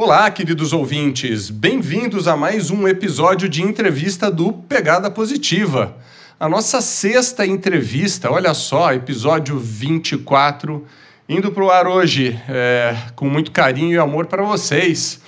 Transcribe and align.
Olá, 0.00 0.30
queridos 0.30 0.72
ouvintes, 0.72 1.50
bem-vindos 1.50 2.28
a 2.28 2.36
mais 2.36 2.70
um 2.70 2.86
episódio 2.86 3.48
de 3.48 3.64
entrevista 3.64 4.30
do 4.30 4.52
Pegada 4.52 5.10
Positiva. 5.10 5.96
A 6.38 6.48
nossa 6.48 6.80
sexta 6.80 7.44
entrevista, 7.44 8.30
olha 8.30 8.54
só, 8.54 8.92
episódio 8.92 9.58
24, 9.58 10.86
indo 11.28 11.50
para 11.50 11.64
o 11.64 11.68
ar 11.72 11.88
hoje, 11.88 12.40
é, 12.48 12.96
com 13.16 13.28
muito 13.28 13.50
carinho 13.50 13.94
e 13.94 13.98
amor 13.98 14.26
para 14.26 14.44
vocês. 14.44 15.20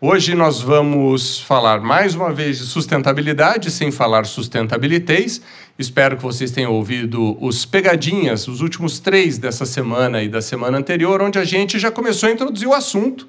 Hoje 0.00 0.34
nós 0.34 0.62
vamos 0.62 1.40
falar 1.40 1.82
mais 1.82 2.14
uma 2.14 2.32
vez 2.32 2.56
de 2.56 2.64
sustentabilidade, 2.64 3.70
sem 3.70 3.90
falar 3.90 4.24
sustentabilitez. 4.24 5.42
Espero 5.78 6.16
que 6.16 6.22
vocês 6.22 6.50
tenham 6.50 6.72
ouvido 6.72 7.36
os 7.38 7.66
pegadinhas, 7.66 8.48
os 8.48 8.62
últimos 8.62 8.98
três 8.98 9.36
dessa 9.36 9.66
semana 9.66 10.22
e 10.22 10.28
da 10.28 10.40
semana 10.40 10.78
anterior, 10.78 11.20
onde 11.20 11.38
a 11.38 11.44
gente 11.44 11.78
já 11.78 11.90
começou 11.90 12.30
a 12.30 12.32
introduzir 12.32 12.66
o 12.66 12.72
assunto. 12.72 13.26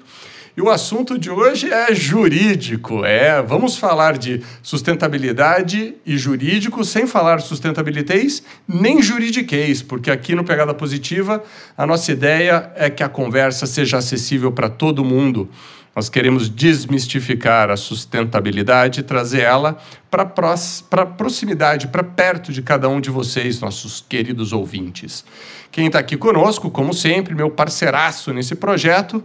E 0.58 0.60
o 0.60 0.68
assunto 0.68 1.16
de 1.16 1.30
hoje 1.30 1.72
é 1.72 1.94
jurídico. 1.94 3.04
É, 3.04 3.40
vamos 3.40 3.76
falar 3.76 4.18
de 4.18 4.42
sustentabilidade 4.60 5.94
e 6.04 6.18
jurídico 6.18 6.84
sem 6.84 7.06
falar 7.06 7.40
sustentabilitez 7.40 8.42
nem 8.66 9.00
juridiquês, 9.00 9.82
porque 9.82 10.10
aqui 10.10 10.34
no 10.34 10.42
Pegada 10.42 10.74
Positiva 10.74 11.44
a 11.76 11.86
nossa 11.86 12.10
ideia 12.10 12.72
é 12.74 12.90
que 12.90 13.04
a 13.04 13.08
conversa 13.08 13.66
seja 13.66 13.98
acessível 13.98 14.50
para 14.50 14.68
todo 14.68 15.04
mundo. 15.04 15.48
Nós 15.94 16.08
queremos 16.08 16.48
desmistificar 16.48 17.70
a 17.70 17.76
sustentabilidade 17.76 18.98
e 18.98 19.04
trazer 19.04 19.42
ela 19.42 19.78
para 20.10 20.24
a 20.24 21.06
proximidade, 21.06 21.86
para 21.86 22.02
perto 22.02 22.52
de 22.52 22.62
cada 22.62 22.88
um 22.88 23.00
de 23.00 23.10
vocês, 23.10 23.60
nossos 23.60 24.04
queridos 24.08 24.52
ouvintes. 24.52 25.24
Quem 25.70 25.86
está 25.86 26.00
aqui 26.00 26.16
conosco, 26.16 26.68
como 26.68 26.92
sempre, 26.92 27.32
meu 27.32 27.48
parceiraço 27.48 28.32
nesse 28.32 28.56
projeto, 28.56 29.22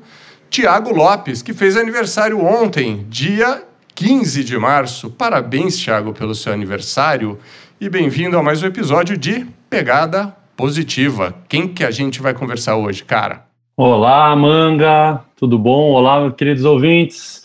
Tiago 0.54 0.94
Lopes, 0.94 1.42
que 1.42 1.52
fez 1.52 1.76
aniversário 1.76 2.40
ontem, 2.46 3.08
dia 3.10 3.64
15 3.96 4.44
de 4.44 4.56
março. 4.56 5.10
Parabéns, 5.10 5.80
Tiago, 5.80 6.14
pelo 6.14 6.36
seu 6.36 6.54
aniversário 6.54 7.40
e 7.82 7.90
bem-vindo 7.90 8.38
a 8.38 8.44
mais 8.44 8.62
um 8.62 8.68
episódio 8.68 9.18
de 9.18 9.48
Pegada 9.68 10.32
Positiva. 10.56 11.34
Quem 11.50 11.68
que 11.68 11.84
a 11.84 11.90
gente 11.90 12.22
vai 12.22 12.36
conversar 12.36 12.76
hoje, 12.76 13.04
cara? 13.04 13.48
Olá, 13.76 14.36
Manga, 14.36 15.22
tudo 15.36 15.58
bom? 15.58 15.90
Olá, 15.94 16.32
queridos 16.32 16.66
ouvintes. 16.66 17.42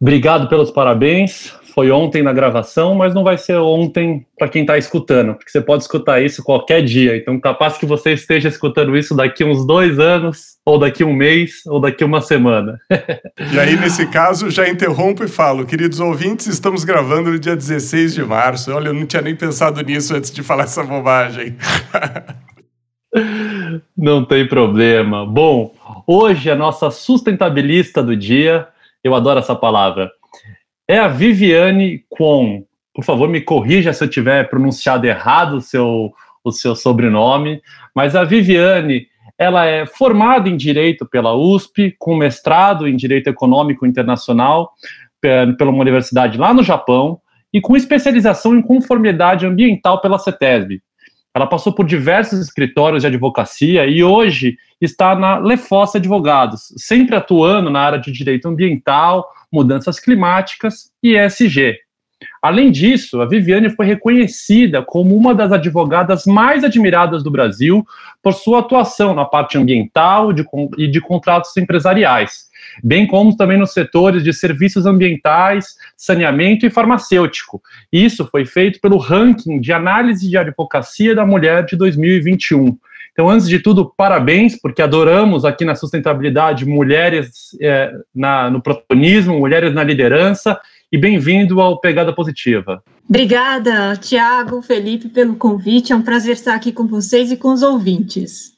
Obrigado 0.00 0.48
pelos 0.48 0.70
parabéns 0.70 1.52
foi 1.76 1.90
ontem 1.90 2.22
na 2.22 2.32
gravação, 2.32 2.94
mas 2.94 3.12
não 3.12 3.22
vai 3.22 3.36
ser 3.36 3.58
ontem 3.58 4.26
para 4.38 4.48
quem 4.48 4.62
está 4.62 4.78
escutando, 4.78 5.34
porque 5.34 5.50
você 5.50 5.60
pode 5.60 5.82
escutar 5.82 6.22
isso 6.22 6.42
qualquer 6.42 6.82
dia. 6.82 7.14
Então, 7.14 7.38
capaz 7.38 7.76
que 7.76 7.84
você 7.84 8.14
esteja 8.14 8.48
escutando 8.48 8.96
isso 8.96 9.14
daqui 9.14 9.44
uns 9.44 9.66
dois 9.66 9.98
anos, 9.98 10.56
ou 10.64 10.78
daqui 10.78 11.04
um 11.04 11.12
mês, 11.12 11.66
ou 11.66 11.78
daqui 11.78 12.02
uma 12.02 12.22
semana. 12.22 12.80
e 13.52 13.60
aí, 13.60 13.76
nesse 13.78 14.06
caso, 14.06 14.50
já 14.50 14.66
interrompo 14.66 15.22
e 15.22 15.28
falo, 15.28 15.66
queridos 15.66 16.00
ouvintes, 16.00 16.46
estamos 16.46 16.82
gravando 16.82 17.30
no 17.30 17.38
dia 17.38 17.54
16 17.54 18.14
de 18.14 18.24
março. 18.24 18.72
Olha, 18.72 18.88
eu 18.88 18.94
não 18.94 19.04
tinha 19.04 19.20
nem 19.20 19.36
pensado 19.36 19.82
nisso 19.82 20.16
antes 20.16 20.30
de 20.30 20.42
falar 20.42 20.64
essa 20.64 20.82
bobagem. 20.82 21.58
não 23.94 24.24
tem 24.24 24.48
problema. 24.48 25.26
Bom, 25.26 25.74
hoje 26.06 26.50
a 26.50 26.56
nossa 26.56 26.90
sustentabilista 26.90 28.02
do 28.02 28.16
dia, 28.16 28.66
eu 29.04 29.14
adoro 29.14 29.40
essa 29.40 29.54
palavra 29.54 30.10
é 30.88 30.98
a 30.98 31.08
Viviane 31.08 32.04
Kwon. 32.08 32.64
Por 32.94 33.04
favor, 33.04 33.28
me 33.28 33.40
corrija 33.40 33.92
se 33.92 34.02
eu 34.02 34.08
tiver 34.08 34.48
pronunciado 34.48 35.06
errado 35.06 35.56
o 35.56 35.60
seu, 35.60 36.12
o 36.42 36.52
seu 36.52 36.74
sobrenome. 36.74 37.60
Mas 37.94 38.14
a 38.14 38.24
Viviane, 38.24 39.06
ela 39.38 39.66
é 39.66 39.84
formada 39.84 40.48
em 40.48 40.56
Direito 40.56 41.04
pela 41.04 41.34
USP, 41.34 41.94
com 41.98 42.16
mestrado 42.16 42.88
em 42.88 42.96
Direito 42.96 43.28
Econômico 43.28 43.86
Internacional 43.86 44.72
pela 45.20 45.70
uma 45.70 45.80
universidade 45.80 46.38
lá 46.38 46.54
no 46.54 46.62
Japão 46.62 47.20
e 47.52 47.60
com 47.60 47.76
especialização 47.76 48.54
em 48.54 48.62
conformidade 48.62 49.44
ambiental 49.44 50.00
pela 50.00 50.18
CETESB. 50.18 50.80
Ela 51.36 51.46
passou 51.46 51.70
por 51.70 51.84
diversos 51.84 52.40
escritórios 52.40 53.02
de 53.02 53.08
advocacia 53.08 53.84
e 53.84 54.02
hoje 54.02 54.56
está 54.80 55.14
na 55.14 55.36
Lefossa 55.36 55.98
Advogados, 55.98 56.72
sempre 56.78 57.14
atuando 57.14 57.68
na 57.68 57.78
área 57.78 57.98
de 57.98 58.10
direito 58.10 58.48
ambiental, 58.48 59.28
mudanças 59.52 60.00
climáticas 60.00 60.90
e 61.02 61.14
ESG. 61.14 61.74
Além 62.42 62.70
disso, 62.70 63.20
a 63.20 63.26
Viviane 63.26 63.70
foi 63.70 63.86
reconhecida 63.86 64.82
como 64.82 65.16
uma 65.16 65.34
das 65.34 65.52
advogadas 65.52 66.26
mais 66.26 66.64
admiradas 66.64 67.22
do 67.22 67.30
Brasil 67.30 67.84
por 68.22 68.32
sua 68.32 68.60
atuação 68.60 69.14
na 69.14 69.24
parte 69.24 69.58
ambiental 69.58 70.30
e 70.76 70.86
de 70.86 71.00
contratos 71.00 71.56
empresariais, 71.56 72.46
bem 72.82 73.06
como 73.06 73.36
também 73.36 73.58
nos 73.58 73.72
setores 73.72 74.22
de 74.22 74.32
serviços 74.32 74.86
ambientais, 74.86 75.76
saneamento 75.96 76.66
e 76.66 76.70
farmacêutico. 76.70 77.62
Isso 77.92 78.26
foi 78.26 78.44
feito 78.44 78.80
pelo 78.80 78.98
ranking 78.98 79.60
de 79.60 79.72
análise 79.72 80.28
de 80.28 80.36
advocacia 80.36 81.14
da 81.14 81.24
mulher 81.24 81.64
de 81.64 81.76
2021. 81.76 82.76
Então, 83.16 83.30
antes 83.30 83.48
de 83.48 83.58
tudo, 83.58 83.90
parabéns, 83.96 84.60
porque 84.60 84.82
adoramos 84.82 85.46
aqui 85.46 85.64
na 85.64 85.74
sustentabilidade 85.74 86.66
mulheres 86.66 87.56
é, 87.62 87.90
na, 88.14 88.50
no 88.50 88.60
protagonismo, 88.60 89.38
mulheres 89.38 89.72
na 89.72 89.82
liderança, 89.82 90.60
e 90.90 90.98
bem-vindo 90.98 91.60
ao 91.60 91.80
Pegada 91.80 92.14
Positiva. 92.14 92.82
Obrigada, 93.08 93.96
Tiago, 93.96 94.62
Felipe, 94.62 95.08
pelo 95.08 95.36
convite. 95.36 95.92
É 95.92 95.96
um 95.96 96.02
prazer 96.02 96.34
estar 96.34 96.54
aqui 96.54 96.72
com 96.72 96.86
vocês 96.86 97.30
e 97.30 97.36
com 97.36 97.52
os 97.52 97.62
ouvintes. 97.62 98.52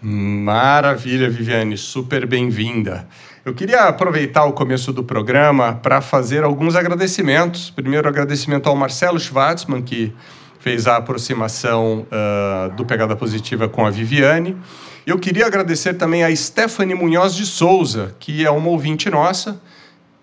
Maravilha, 0.00 1.28
Viviane, 1.28 1.76
super 1.76 2.26
bem-vinda. 2.26 3.06
Eu 3.44 3.54
queria 3.54 3.82
aproveitar 3.84 4.44
o 4.44 4.52
começo 4.52 4.92
do 4.92 5.02
programa 5.02 5.74
para 5.74 6.00
fazer 6.00 6.44
alguns 6.44 6.76
agradecimentos. 6.76 7.70
Primeiro, 7.70 8.08
agradecimento 8.08 8.68
ao 8.68 8.76
Marcelo 8.76 9.18
Schwarzman, 9.18 9.82
que 9.82 10.12
fez 10.60 10.86
a 10.86 10.96
aproximação 10.96 12.06
uh, 12.06 12.74
do 12.76 12.84
Pegada 12.84 13.16
Positiva 13.16 13.68
com 13.68 13.86
a 13.86 13.90
Viviane. 13.90 14.56
Eu 15.06 15.18
queria 15.18 15.46
agradecer 15.46 15.94
também 15.94 16.22
a 16.22 16.34
Stephanie 16.34 16.94
Munhoz 16.94 17.34
de 17.34 17.46
Souza, 17.46 18.14
que 18.20 18.44
é 18.44 18.50
uma 18.50 18.68
ouvinte 18.68 19.08
nossa, 19.08 19.60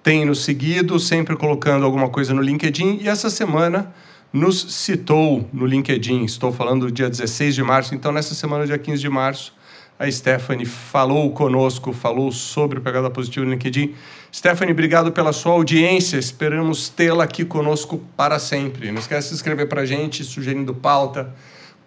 tem 0.06 0.24
nos 0.24 0.44
seguido, 0.44 1.00
sempre 1.00 1.36
colocando 1.36 1.84
alguma 1.84 2.08
coisa 2.10 2.32
no 2.32 2.40
LinkedIn, 2.40 3.00
e 3.02 3.10
essa 3.10 3.28
semana 3.28 3.92
nos 4.32 4.76
citou 4.76 5.50
no 5.52 5.66
LinkedIn. 5.66 6.26
Estou 6.26 6.52
falando 6.52 6.86
do 6.86 6.92
dia 6.92 7.10
16 7.10 7.56
de 7.56 7.64
março, 7.64 7.96
então 7.96 8.12
nessa 8.12 8.36
semana, 8.36 8.68
dia 8.68 8.78
15 8.78 9.02
de 9.02 9.10
março, 9.10 9.52
a 9.98 10.10
Stephanie 10.12 10.68
falou 10.68 11.32
conosco, 11.32 11.92
falou 11.92 12.32
sobre 12.32 12.78
o 12.78 12.82
Pegada 12.84 13.10
Positiva 13.10 13.48
no 13.48 13.54
LinkedIn. 13.54 13.96
Stephanie, 14.32 14.74
obrigado 14.74 15.12
pela 15.12 15.34
sua 15.34 15.54
audiência. 15.54 16.18
Esperamos 16.18 16.88
tê-la 16.88 17.24
aqui 17.24 17.44
conosco 17.44 18.00
para 18.16 18.38
sempre. 18.38 18.92
Não 18.92 19.00
esquece 19.00 19.24
de 19.24 19.30
se 19.30 19.34
inscrever 19.34 19.68
para 19.68 19.82
a 19.82 19.86
gente, 19.88 20.24
sugerindo 20.24 20.72
pauta, 20.72 21.34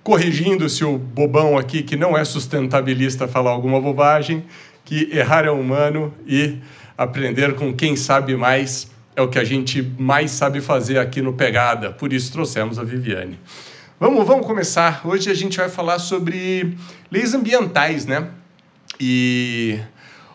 corrigindo 0.03 0.69
se 0.69 0.85
o 0.85 0.99
bobão 0.99 1.57
aqui, 1.57 1.85
que 1.85 1.95
não 1.95 2.19
é 2.19 2.25
sustentabilista, 2.25 3.29
falar 3.29 3.53
alguma 3.53 3.81
bobagem, 3.81 4.45
que 4.85 5.09
errar 5.13 5.45
é 5.45 5.51
humano 5.53 6.13
e 6.27 6.59
aprender 6.99 7.55
com 7.55 7.73
quem 7.73 7.95
sabe 7.95 8.37
mais 8.37 8.91
é 9.15 9.23
o 9.23 9.29
que 9.29 9.39
a 9.39 9.45
gente 9.45 9.81
mais 9.97 10.33
sabe 10.33 10.61
fazer 10.61 10.99
aqui 10.99 11.23
no 11.23 11.33
Pegada. 11.33 11.93
Por 11.93 12.13
isso 12.13 12.33
trouxemos 12.33 12.77
a 12.77 12.83
Viviane. 12.83 13.39
Vamos, 14.01 14.27
vamos 14.27 14.45
começar. 14.45 15.03
Hoje 15.05 15.31
a 15.31 15.35
gente 15.35 15.57
vai 15.59 15.69
falar 15.69 16.01
sobre 16.01 16.77
leis 17.11 17.35
ambientais, 17.35 18.05
né? 18.05 18.29
E 18.99 19.79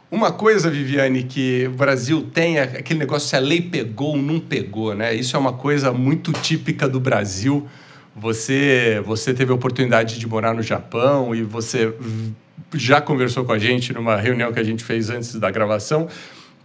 uma 0.10 0.32
coisa, 0.32 0.70
Viviane, 0.70 1.24
que 1.24 1.68
o 1.68 1.72
Brasil 1.72 2.30
tem 2.34 2.58
é 2.58 2.64
aquele 2.64 3.00
negócio 3.00 3.28
se 3.28 3.36
a 3.36 3.40
lei 3.40 3.62
pegou 3.62 4.12
ou 4.12 4.18
não 4.18 4.40
pegou, 4.40 4.96
né? 4.96 5.14
Isso 5.14 5.36
é 5.36 5.40
uma 5.40 5.54
coisa 5.54 5.92
muito 5.92 6.32
típica 6.32 6.88
do 6.88 7.00
Brasil. 7.00 7.68
Você, 8.16 9.02
você 9.06 9.34
teve 9.34 9.52
a 9.52 9.56
oportunidade 9.56 10.18
de 10.18 10.28
morar 10.28 10.54
no 10.54 10.62
Japão 10.62 11.36
e 11.36 11.42
você 11.42 11.94
já 12.74 13.02
conversou 13.02 13.44
com 13.44 13.52
a 13.52 13.58
gente 13.58 13.92
numa 13.92 14.16
reunião 14.16 14.54
que 14.54 14.60
a 14.60 14.64
gente 14.64 14.84
fez 14.84 15.10
antes 15.10 15.36
da 15.36 15.52
gravação 15.52 16.08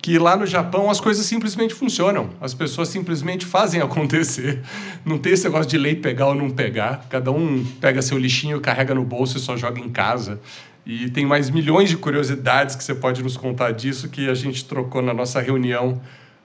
que 0.00 0.18
lá 0.18 0.36
no 0.36 0.46
Japão 0.46 0.90
as 0.90 1.00
coisas 1.00 1.26
simplesmente 1.26 1.74
funcionam. 1.74 2.30
As 2.40 2.54
pessoas 2.54 2.88
simplesmente 2.88 3.44
fazem 3.44 3.80
acontecer. 3.82 4.62
Não 5.04 5.18
tem 5.18 5.32
esse 5.32 5.44
negócio 5.44 5.68
de 5.68 5.78
lei 5.78 5.96
pegar 5.96 6.28
ou 6.28 6.34
não 6.34 6.50
pegar. 6.50 7.06
Cada 7.10 7.30
um 7.30 7.64
pega 7.80 8.00
seu 8.00 8.18
lixinho, 8.18 8.60
carrega 8.60 8.94
no 8.94 9.04
bolso 9.04 9.36
e 9.36 9.40
só 9.40 9.56
joga 9.56 9.80
em 9.80 9.88
casa. 9.88 10.40
E 10.86 11.10
tem 11.10 11.26
mais 11.26 11.50
milhões 11.50 11.90
de 11.90 11.96
curiosidades 11.96 12.74
que 12.74 12.82
você 12.82 12.94
pode 12.94 13.22
nos 13.22 13.36
contar 13.36 13.72
disso 13.72 14.08
que 14.08 14.28
a 14.28 14.34
gente 14.34 14.64
trocou 14.64 15.02
na 15.02 15.12
nossa 15.12 15.40
reunião 15.40 16.00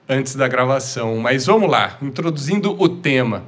antes 0.08 0.34
da 0.34 0.46
gravação. 0.46 1.16
Mas 1.18 1.46
vamos 1.46 1.70
lá, 1.70 1.96
introduzindo 2.02 2.70
o 2.78 2.88
tema. 2.88 3.44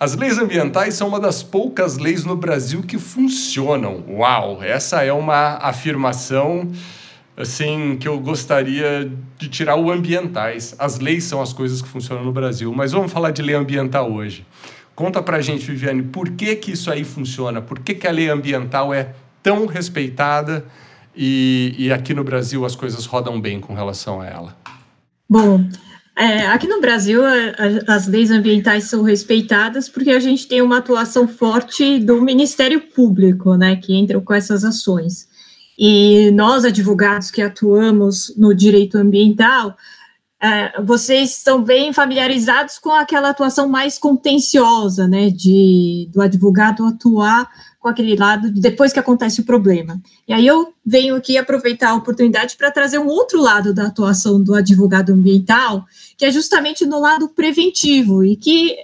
As 0.00 0.16
leis 0.16 0.38
ambientais 0.38 0.94
são 0.94 1.08
uma 1.08 1.20
das 1.20 1.42
poucas 1.42 1.98
leis 1.98 2.24
no 2.24 2.36
Brasil 2.36 2.82
que 2.82 2.98
funcionam. 2.98 4.04
Uau, 4.08 4.62
essa 4.62 5.02
é 5.02 5.12
uma 5.12 5.58
afirmação 5.58 6.70
assim 7.36 7.96
que 7.96 8.06
eu 8.06 8.18
gostaria 8.20 9.10
de 9.38 9.48
tirar 9.48 9.76
o 9.76 9.90
ambientais. 9.90 10.74
As 10.78 10.98
leis 10.98 11.24
são 11.24 11.42
as 11.42 11.52
coisas 11.52 11.82
que 11.82 11.88
funcionam 11.88 12.24
no 12.24 12.32
Brasil, 12.32 12.72
mas 12.72 12.92
vamos 12.92 13.12
falar 13.12 13.30
de 13.30 13.42
lei 13.42 13.54
ambiental 13.54 14.12
hoje. 14.12 14.46
Conta 14.94 15.20
pra 15.20 15.40
gente, 15.40 15.66
Viviane, 15.66 16.02
por 16.02 16.30
que 16.30 16.54
que 16.54 16.72
isso 16.72 16.90
aí 16.90 17.02
funciona? 17.02 17.60
Por 17.60 17.80
que 17.80 17.94
que 17.94 18.06
a 18.06 18.12
lei 18.12 18.28
ambiental 18.28 18.94
é 18.94 19.12
tão 19.42 19.66
respeitada 19.66 20.64
e, 21.16 21.74
e 21.76 21.92
aqui 21.92 22.14
no 22.14 22.22
Brasil 22.22 22.64
as 22.64 22.76
coisas 22.76 23.04
rodam 23.04 23.40
bem 23.40 23.60
com 23.60 23.74
relação 23.74 24.20
a 24.20 24.26
ela? 24.26 24.56
Bom, 25.28 25.66
é, 26.16 26.46
aqui 26.46 26.68
no 26.68 26.80
Brasil, 26.80 27.22
a, 27.24 27.92
as 27.92 28.06
leis 28.06 28.30
ambientais 28.30 28.84
são 28.84 29.02
respeitadas 29.02 29.88
porque 29.88 30.10
a 30.10 30.20
gente 30.20 30.46
tem 30.46 30.62
uma 30.62 30.78
atuação 30.78 31.26
forte 31.26 31.98
do 31.98 32.22
Ministério 32.22 32.80
Público, 32.80 33.56
né, 33.56 33.74
que 33.74 33.94
entra 33.94 34.20
com 34.20 34.32
essas 34.32 34.64
ações. 34.64 35.28
E 35.78 36.30
nós, 36.32 36.64
advogados 36.64 37.30
que 37.30 37.42
atuamos 37.42 38.34
no 38.36 38.54
direito 38.54 38.96
ambiental, 38.96 39.76
é, 40.44 40.80
vocês 40.82 41.38
estão 41.38 41.62
bem 41.62 41.92
familiarizados 41.92 42.78
com 42.78 42.90
aquela 42.90 43.30
atuação 43.30 43.66
mais 43.66 43.98
contenciosa, 43.98 45.08
né, 45.08 45.30
de, 45.30 46.08
do 46.12 46.20
advogado 46.20 46.84
atuar 46.84 47.48
com 47.80 47.88
aquele 47.88 48.14
lado 48.14 48.50
depois 48.50 48.92
que 48.92 48.98
acontece 48.98 49.40
o 49.40 49.44
problema. 49.44 50.00
E 50.28 50.32
aí 50.32 50.46
eu 50.46 50.74
venho 50.84 51.16
aqui 51.16 51.38
aproveitar 51.38 51.90
a 51.90 51.94
oportunidade 51.94 52.56
para 52.56 52.70
trazer 52.70 52.98
um 52.98 53.06
outro 53.06 53.40
lado 53.40 53.72
da 53.72 53.86
atuação 53.86 54.42
do 54.42 54.54
advogado 54.54 55.12
ambiental, 55.12 55.86
que 56.16 56.24
é 56.26 56.30
justamente 56.30 56.84
no 56.84 57.00
lado 57.00 57.28
preventivo 57.28 58.24
e 58.24 58.36
que 58.36 58.76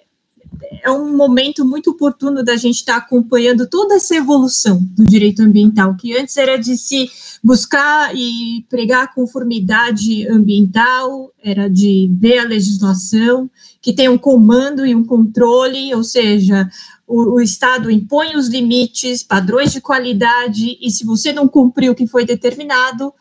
é 0.82 0.90
um 0.90 1.16
momento 1.16 1.64
muito 1.64 1.90
oportuno 1.90 2.42
da 2.42 2.56
gente 2.56 2.76
estar 2.76 2.94
tá 2.94 2.98
acompanhando 2.98 3.68
toda 3.68 3.94
essa 3.94 4.14
evolução 4.14 4.80
do 4.96 5.04
direito 5.04 5.42
ambiental, 5.42 5.96
que 5.96 6.16
antes 6.16 6.36
era 6.36 6.56
de 6.56 6.76
se 6.76 7.10
buscar 7.42 8.14
e 8.14 8.64
pregar 8.68 9.14
conformidade 9.14 10.26
ambiental, 10.28 11.32
era 11.42 11.68
de 11.68 12.10
ver 12.18 12.38
a 12.38 12.44
legislação, 12.44 13.50
que 13.80 13.92
tem 13.92 14.08
um 14.08 14.18
comando 14.18 14.86
e 14.86 14.94
um 14.94 15.04
controle, 15.04 15.94
ou 15.94 16.04
seja, 16.04 16.68
o, 17.06 17.36
o 17.36 17.40
Estado 17.40 17.90
impõe 17.90 18.36
os 18.36 18.48
limites, 18.48 19.22
padrões 19.22 19.72
de 19.72 19.80
qualidade, 19.80 20.78
e 20.80 20.90
se 20.90 21.04
você 21.04 21.32
não 21.32 21.48
cumprir 21.48 21.90
o 21.90 21.94
que 21.94 22.06
foi 22.06 22.24
determinado, 22.24 23.12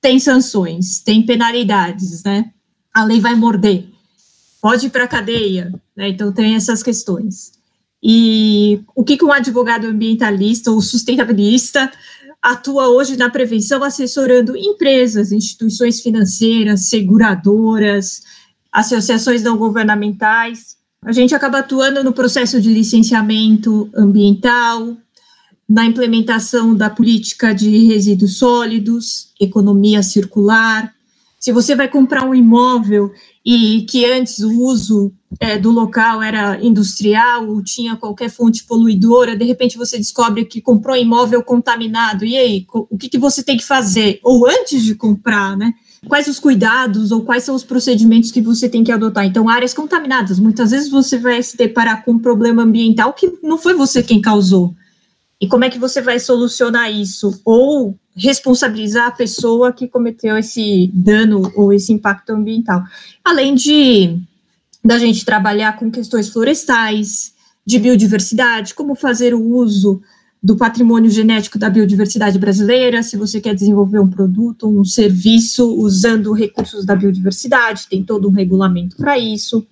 tem 0.00 0.18
sanções, 0.18 1.00
tem 1.00 1.24
penalidades, 1.24 2.22
né? 2.22 2.52
A 2.94 3.04
lei 3.04 3.20
vai 3.20 3.34
morder 3.34 3.95
pode 4.66 4.86
ir 4.86 4.90
para 4.90 5.04
a 5.04 5.08
cadeia, 5.08 5.72
né? 5.96 6.08
Então 6.08 6.32
tem 6.32 6.56
essas 6.56 6.82
questões. 6.82 7.52
E 8.02 8.80
o 8.96 9.04
que, 9.04 9.16
que 9.16 9.24
um 9.24 9.30
advogado 9.30 9.86
ambientalista 9.86 10.72
ou 10.72 10.80
sustentabilista 10.80 11.88
atua 12.42 12.88
hoje 12.88 13.16
na 13.16 13.30
prevenção, 13.30 13.84
assessorando 13.84 14.56
empresas, 14.56 15.30
instituições 15.30 16.00
financeiras, 16.00 16.88
seguradoras, 16.88 18.24
associações 18.72 19.40
não 19.40 19.56
governamentais. 19.56 20.76
A 21.00 21.12
gente 21.12 21.32
acaba 21.32 21.58
atuando 21.58 22.02
no 22.02 22.12
processo 22.12 22.60
de 22.60 22.74
licenciamento 22.74 23.88
ambiental, 23.94 24.96
na 25.68 25.86
implementação 25.86 26.74
da 26.74 26.90
política 26.90 27.54
de 27.54 27.86
resíduos 27.86 28.38
sólidos, 28.38 29.30
economia 29.40 30.02
circular. 30.02 30.92
Se 31.38 31.52
você 31.52 31.76
vai 31.76 31.88
comprar 31.88 32.24
um 32.24 32.34
imóvel 32.34 33.12
e 33.44 33.82
que 33.88 34.04
antes 34.04 34.40
o 34.40 34.50
uso 34.62 35.12
é, 35.38 35.58
do 35.58 35.70
local 35.70 36.22
era 36.22 36.58
industrial 36.64 37.46
ou 37.48 37.62
tinha 37.62 37.96
qualquer 37.96 38.30
fonte 38.30 38.64
poluidora, 38.64 39.36
de 39.36 39.44
repente 39.44 39.76
você 39.76 39.98
descobre 39.98 40.44
que 40.44 40.60
comprou 40.60 40.96
imóvel 40.96 41.42
contaminado, 41.42 42.24
e 42.24 42.36
aí, 42.36 42.66
o 42.72 42.96
que, 42.96 43.08
que 43.08 43.18
você 43.18 43.42
tem 43.42 43.56
que 43.56 43.64
fazer? 43.64 44.18
Ou 44.22 44.48
antes 44.48 44.82
de 44.82 44.94
comprar, 44.94 45.56
né? 45.56 45.74
Quais 46.08 46.28
os 46.28 46.38
cuidados 46.38 47.10
ou 47.10 47.22
quais 47.22 47.42
são 47.42 47.54
os 47.54 47.64
procedimentos 47.64 48.30
que 48.30 48.40
você 48.40 48.68
tem 48.68 48.84
que 48.84 48.92
adotar? 48.92 49.24
Então, 49.24 49.48
áreas 49.48 49.74
contaminadas, 49.74 50.38
muitas 50.38 50.70
vezes 50.70 50.88
você 50.88 51.18
vai 51.18 51.42
se 51.42 51.56
deparar 51.56 52.04
com 52.04 52.12
um 52.12 52.18
problema 52.18 52.62
ambiental 52.62 53.12
que 53.12 53.38
não 53.42 53.58
foi 53.58 53.74
você 53.74 54.02
quem 54.02 54.20
causou. 54.20 54.74
E 55.40 55.48
como 55.48 55.64
é 55.64 55.70
que 55.70 55.78
você 55.78 56.00
vai 56.00 56.18
solucionar 56.18 56.90
isso? 56.90 57.40
Ou 57.44 57.98
responsabilizar 58.16 59.08
a 59.08 59.12
pessoa 59.12 59.72
que 59.72 59.86
cometeu 59.86 60.38
esse 60.38 60.90
dano 60.94 61.52
ou 61.54 61.72
esse 61.72 61.92
impacto 61.92 62.30
ambiental. 62.30 62.82
Além 63.22 63.54
de 63.54 64.18
da 64.82 64.98
gente 64.98 65.24
trabalhar 65.24 65.76
com 65.76 65.90
questões 65.90 66.28
florestais, 66.28 67.34
de 67.66 67.78
biodiversidade, 67.78 68.72
como 68.72 68.94
fazer 68.94 69.34
o 69.34 69.42
uso 69.42 70.00
do 70.40 70.56
patrimônio 70.56 71.10
genético 71.10 71.58
da 71.58 71.68
biodiversidade 71.68 72.38
brasileira, 72.38 73.02
se 73.02 73.16
você 73.16 73.40
quer 73.40 73.52
desenvolver 73.52 73.98
um 73.98 74.08
produto, 74.08 74.68
um 74.68 74.84
serviço 74.84 75.74
usando 75.74 76.32
recursos 76.32 76.84
da 76.84 76.94
biodiversidade, 76.94 77.88
tem 77.88 78.04
todo 78.04 78.28
um 78.28 78.32
regulamento 78.32 78.96
para 78.96 79.18
isso. 79.18 79.66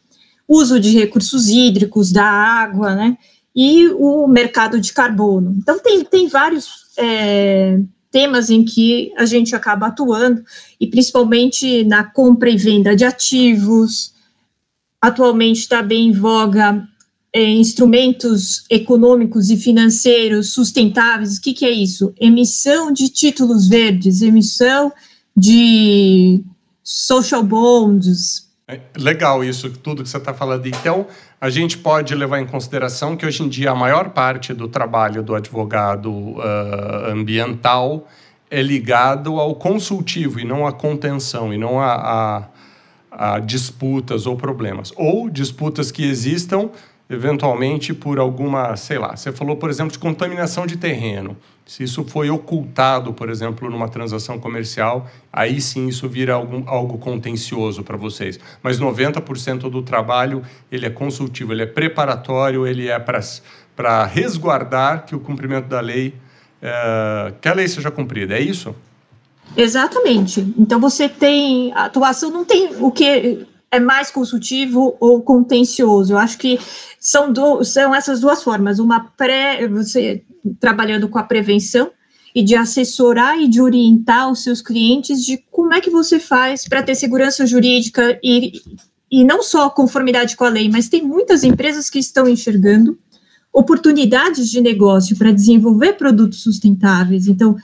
Uso 0.49 0.81
de 0.81 0.91
recursos 0.99 1.49
hídricos, 1.49 2.11
da 2.11 2.25
água, 2.25 2.95
né? 2.97 3.17
E 3.55 3.87
o 3.91 4.27
mercado 4.27 4.81
de 4.81 4.93
carbono. 4.93 5.55
Então, 5.57 5.79
tem, 5.79 6.05
tem 6.05 6.27
vários 6.27 6.67
é, 6.99 7.79
temas 8.15 8.49
em 8.49 8.65
que 8.65 9.13
a 9.17 9.27
gente 9.27 9.57
acaba 9.57 9.89
atuando, 9.89 10.45
e 10.79 10.87
principalmente 10.87 11.83
na 11.83 12.05
compra 12.05 12.49
e 12.49 12.57
venda 12.57 12.95
de 12.95 13.05
ativos. 13.05 14.15
Atualmente 15.03 15.59
está 15.59 15.83
bem 15.83 16.11
em 16.11 16.13
voga 16.13 16.87
é, 17.33 17.51
instrumentos 17.51 18.65
econômicos 18.71 19.51
e 19.51 19.57
financeiros 19.57 20.53
sustentáveis. 20.53 21.39
O 21.39 21.43
que, 21.43 21.53
que 21.53 21.65
é 21.65 21.73
isso? 21.73 22.15
Emissão 22.17 22.93
de 22.93 23.09
títulos 23.09 23.67
verdes, 23.67 24.23
emissão 24.23 24.93
de 25.37 26.41
social 26.85 27.43
bonds. 27.43 28.44
É 28.67 28.81
legal 28.97 29.45
isso, 29.45 29.69
tudo 29.71 30.03
que 30.03 30.09
você 30.09 30.17
está 30.17 30.33
falando. 30.33 30.67
Então, 30.67 31.07
a 31.39 31.51
gente 31.51 31.77
pode 31.77 32.15
levar 32.15 32.41
em 32.41 32.47
consideração 32.47 33.15
que 33.15 33.27
hoje 33.27 33.43
em 33.43 33.49
dia 33.49 33.73
a 33.73 33.75
maior 33.75 34.09
parte 34.11 34.55
do 34.55 34.67
trabalho 34.67 35.23
do 35.23 35.35
advogado 35.35 36.11
uh, 36.11 37.11
ambiental 37.11 38.09
é 38.51 38.63
ligado 38.63 39.39
ao 39.39 39.55
consultivo 39.55 40.41
e 40.41 40.47
não 40.47 40.67
à 40.67 40.73
contenção, 40.73 41.53
e 41.53 41.59
não 41.59 41.79
a, 41.79 42.49
a, 43.11 43.35
a 43.35 43.39
disputas 43.39 44.25
ou 44.27 44.35
problemas. 44.35 44.95
Ou 44.97 45.29
disputas 45.29 45.93
que 45.93 46.03
existam 46.03 46.71
eventualmente 47.09 47.93
por 47.93 48.19
alguma, 48.19 48.77
sei 48.77 48.99
lá, 48.99 49.15
você 49.15 49.31
falou, 49.31 49.57
por 49.57 49.69
exemplo, 49.69 49.93
de 49.93 49.99
contaminação 49.99 50.67
de 50.67 50.77
terreno. 50.77 51.37
Se 51.67 51.83
isso 51.83 52.05
foi 52.05 52.29
ocultado, 52.29 53.13
por 53.13 53.31
exemplo, 53.31 53.71
numa 53.71 53.89
transação 53.89 54.39
comercial, 54.39 55.09
aí 55.33 55.61
sim 55.61 55.89
isso 55.89 56.09
vira 56.09 56.35
algum, 56.35 56.69
algo 56.69 56.99
contencioso 56.99 57.83
para 57.83 57.97
vocês. 57.97 58.39
Mas 58.63 58.79
90% 58.79 59.71
do 59.71 59.83
trabalho, 59.83 60.43
ele 60.71 60.87
é 60.87 60.91
consultivo, 60.91 61.53
ele 61.53 61.63
é 61.63 61.67
preparatório, 61.67 62.67
ele 62.67 62.89
é 62.89 62.99
para 62.99 64.05
resguardar 64.05 65.07
que 65.07 65.15
o 65.15 65.21
cumprimento 65.21 65.67
da 65.67 65.81
lei, 65.81 66.15
é, 66.61 67.33
que 67.41 67.49
a 67.49 67.55
lei 67.55 67.69
seja 67.69 67.91
cumprida. 67.91 68.35
É 68.35 68.41
isso? 68.41 68.75
Exatamente. 69.57 70.41
Então 70.59 70.81
você 70.81 71.09
tem 71.09 71.73
a 71.73 71.85
atuação 71.85 72.31
não 72.31 72.45
tem 72.45 72.77
o 72.81 72.91
que 72.91 73.47
é 73.75 73.81
mais 73.81 74.11
consultivo 74.11 74.97
ou 75.01 75.21
contencioso. 75.23 76.13
Eu 76.13 76.19
acho 76.19 76.39
que 76.39 76.61
são, 77.01 77.33
do, 77.33 77.65
são 77.65 77.95
essas 77.95 78.21
duas 78.21 78.43
formas. 78.43 78.79
Uma 78.79 79.01
pré, 79.01 79.67
você 79.67 80.23
trabalhando 80.61 81.09
com 81.09 81.19
a 81.19 81.23
prevenção 81.23 81.91
e 82.35 82.43
de 82.43 82.55
assessorar 82.55 83.39
e 83.41 83.49
de 83.49 83.61
orientar 83.61 84.31
os 84.31 84.43
seus 84.43 84.61
clientes 84.61 85.25
de 85.25 85.39
como 85.51 85.75
é 85.75 85.81
que 85.81 85.91
você 85.91 86.21
faz 86.21 86.69
para 86.69 86.83
ter 86.83 86.95
segurança 86.95 87.47
jurídica 87.47 88.19
e, 88.23 88.61
e 89.11 89.25
não 89.25 89.43
só 89.43 89.69
conformidade 89.71 90.37
com 90.37 90.45
a 90.45 90.49
lei, 90.49 90.69
mas 90.69 90.89
tem 90.89 91.03
muitas 91.03 91.43
empresas 91.43 91.91
que 91.91 91.99
estão 91.99 92.29
enxergando 92.29 92.99
oportunidades 93.53 94.51
de 94.51 94.61
negócio 94.61 95.17
para 95.17 95.33
desenvolver 95.33 95.95
produtos 95.95 96.43
sustentáveis. 96.43 97.29
Então, 97.29 97.57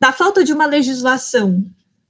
da 0.00 0.12
falta 0.12 0.44
de 0.44 0.52
uma 0.52 0.66
legislação, 0.66 1.64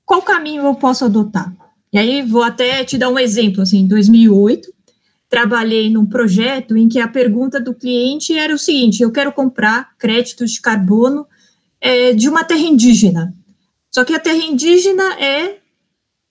qual 0.04 0.22
caminho 0.22 0.64
eu 0.64 0.74
posso 0.74 1.04
adotar? 1.04 1.50
E 1.96 1.98
aí 1.98 2.20
vou 2.20 2.42
até 2.42 2.84
te 2.84 2.98
dar 2.98 3.08
um 3.08 3.18
exemplo, 3.18 3.62
assim, 3.62 3.78
em 3.78 3.88
2008, 3.88 4.70
trabalhei 5.30 5.88
num 5.88 6.04
projeto 6.04 6.76
em 6.76 6.90
que 6.90 7.00
a 7.00 7.08
pergunta 7.08 7.58
do 7.58 7.72
cliente 7.72 8.36
era 8.36 8.54
o 8.54 8.58
seguinte: 8.58 9.02
eu 9.02 9.10
quero 9.10 9.32
comprar 9.32 9.96
créditos 9.96 10.50
de 10.50 10.60
carbono 10.60 11.26
é, 11.80 12.12
de 12.12 12.28
uma 12.28 12.44
terra 12.44 12.60
indígena. 12.60 13.34
Só 13.90 14.04
que 14.04 14.12
a 14.12 14.20
terra 14.20 14.44
indígena 14.44 15.14
é 15.18 15.56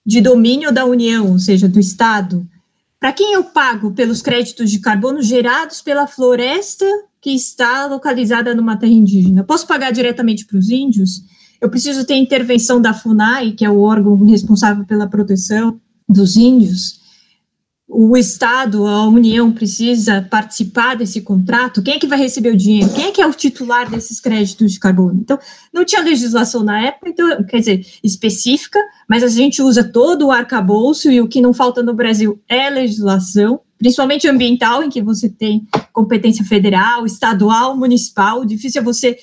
de 0.05 0.22
domínio 0.22 0.72
da 0.72 0.86
União, 0.86 1.31
ou 1.31 1.39
seja, 1.39 1.67
do 1.67 1.79
Estado. 1.79 2.48
Para 3.00 3.12
quem 3.12 3.34
eu 3.34 3.45
pago 3.45 3.89
pelos 3.89 4.22
créditos 4.22 4.69
de 4.69 4.77
carbono 4.77 5.19
gerados 5.19 5.81
pela 5.81 6.05
floresta 6.05 6.86
que 7.19 7.31
está 7.31 7.88
localizada 7.88 8.53
numa 8.53 8.77
terra 8.77 8.93
indígena? 8.93 9.43
Posso 9.43 9.65
pagar 9.65 9.89
diretamente 9.89 10.45
para 10.45 10.60
os 10.60 10.69
índios? 10.69 11.24
Eu 11.65 11.69
preciso 11.72 12.05
ter 12.05 12.13
intervenção 12.13 12.79
da 12.79 12.93
FUNAI, 12.93 13.53
que 13.53 13.65
é 13.65 13.69
o 13.72 13.79
órgão 13.79 14.15
responsável 14.24 14.86
pela 14.86 15.07
proteção 15.07 15.81
dos 16.07 16.36
índios, 16.36 17.00
o 17.88 18.15
Estado, 18.15 18.86
a 18.86 19.07
União 19.07 19.51
precisa 19.51 20.22
participar 20.29 20.95
desse 20.95 21.22
contrato, 21.22 21.81
quem 21.81 21.95
é 21.95 22.00
que 22.00 22.05
vai 22.05 22.19
receber 22.19 22.51
o 22.51 22.55
dinheiro? 22.55 22.93
Quem 22.93 23.05
é 23.05 23.12
que 23.12 23.19
é 23.19 23.25
o 23.25 23.34
titular 23.34 23.89
desses 23.89 24.19
créditos 24.19 24.74
de 24.74 24.79
carbono? 24.79 25.19
Então, 25.19 25.39
não 25.74 25.84
tinha 25.84 26.03
legislação 26.03 26.63
na 26.63 26.79
época, 26.79 27.10
então, 27.10 27.43
quer 27.43 27.57
dizer, 27.57 27.84
específica, 28.03 28.79
mas 29.10 29.24
a 29.24 29.27
gente 29.27 29.60
usa 29.63 29.84
todo 29.84 30.27
o 30.27 30.31
arcabouço 30.31 31.10
e 31.10 31.19
o 31.19 31.27
que 31.27 31.41
não 31.41 31.51
falta 31.51 31.81
no 31.81 31.95
Brasil 31.95 32.39
é 32.48 32.69
legislação, 32.69 33.60
principalmente 33.79 34.27
ambiental, 34.27 34.84
em 34.84 34.89
que 34.89 35.01
você 35.01 35.29
tem 35.29 35.65
competência 35.91 36.45
federal, 36.45 37.07
estadual, 37.07 37.75
municipal, 37.75 38.45
difícil 38.45 38.81
é 38.81 38.84
você 38.84 39.17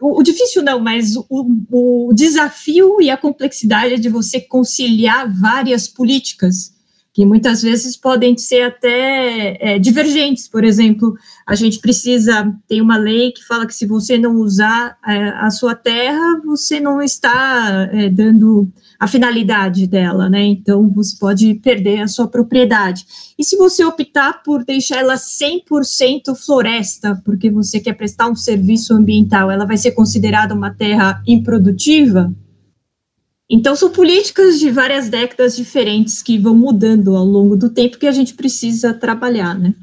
o, 0.00 0.22
difícil 0.22 0.62
não, 0.62 0.80
mas 0.80 1.16
o, 1.16 1.26
o, 1.70 2.12
desafio 2.14 3.00
e 3.00 3.10
a 3.10 3.16
complexidade 3.16 3.94
é 3.94 3.98
de 3.98 4.08
você 4.08 4.40
conciliar 4.40 5.32
várias 5.32 5.88
políticas 5.88 6.74
que 7.12 7.24
muitas 7.24 7.62
vezes 7.62 7.96
podem 7.96 8.36
ser 8.36 8.62
até 8.62 9.56
é, 9.60 9.78
divergentes. 9.78 10.48
Por 10.48 10.64
exemplo, 10.64 11.14
a 11.46 11.54
gente 11.54 11.78
precisa, 11.78 12.52
tem 12.66 12.80
uma 12.80 12.96
lei 12.96 13.30
que 13.30 13.44
fala 13.44 13.66
que 13.66 13.74
se 13.74 13.86
você 13.86 14.18
não 14.18 14.34
usar 14.34 14.98
é, 15.06 15.28
a 15.28 15.48
sua 15.50 15.76
terra, 15.76 16.40
você 16.44 16.80
não 16.80 17.00
está 17.00 17.88
é, 17.92 18.10
dando 18.10 18.68
a 19.04 19.06
finalidade 19.06 19.86
dela, 19.86 20.30
né? 20.30 20.42
Então, 20.44 20.88
você 20.88 21.14
pode 21.20 21.52
perder 21.56 22.00
a 22.00 22.08
sua 22.08 22.26
propriedade. 22.26 23.04
E 23.38 23.44
se 23.44 23.54
você 23.54 23.84
optar 23.84 24.42
por 24.42 24.64
deixar 24.64 25.00
ela 25.00 25.16
100% 25.16 26.34
floresta, 26.34 27.20
porque 27.22 27.50
você 27.50 27.78
quer 27.80 27.92
prestar 27.92 28.30
um 28.30 28.34
serviço 28.34 28.94
ambiental, 28.94 29.50
ela 29.50 29.66
vai 29.66 29.76
ser 29.76 29.90
considerada 29.90 30.54
uma 30.54 30.70
terra 30.70 31.22
improdutiva? 31.26 32.32
Então, 33.48 33.76
são 33.76 33.90
políticas 33.90 34.58
de 34.58 34.70
várias 34.70 35.10
décadas 35.10 35.54
diferentes 35.54 36.22
que 36.22 36.38
vão 36.38 36.56
mudando 36.56 37.14
ao 37.14 37.26
longo 37.26 37.58
do 37.58 37.68
tempo 37.68 37.98
que 37.98 38.06
a 38.06 38.12
gente 38.12 38.32
precisa 38.32 38.94
trabalhar, 38.94 39.54
né? 39.54 39.74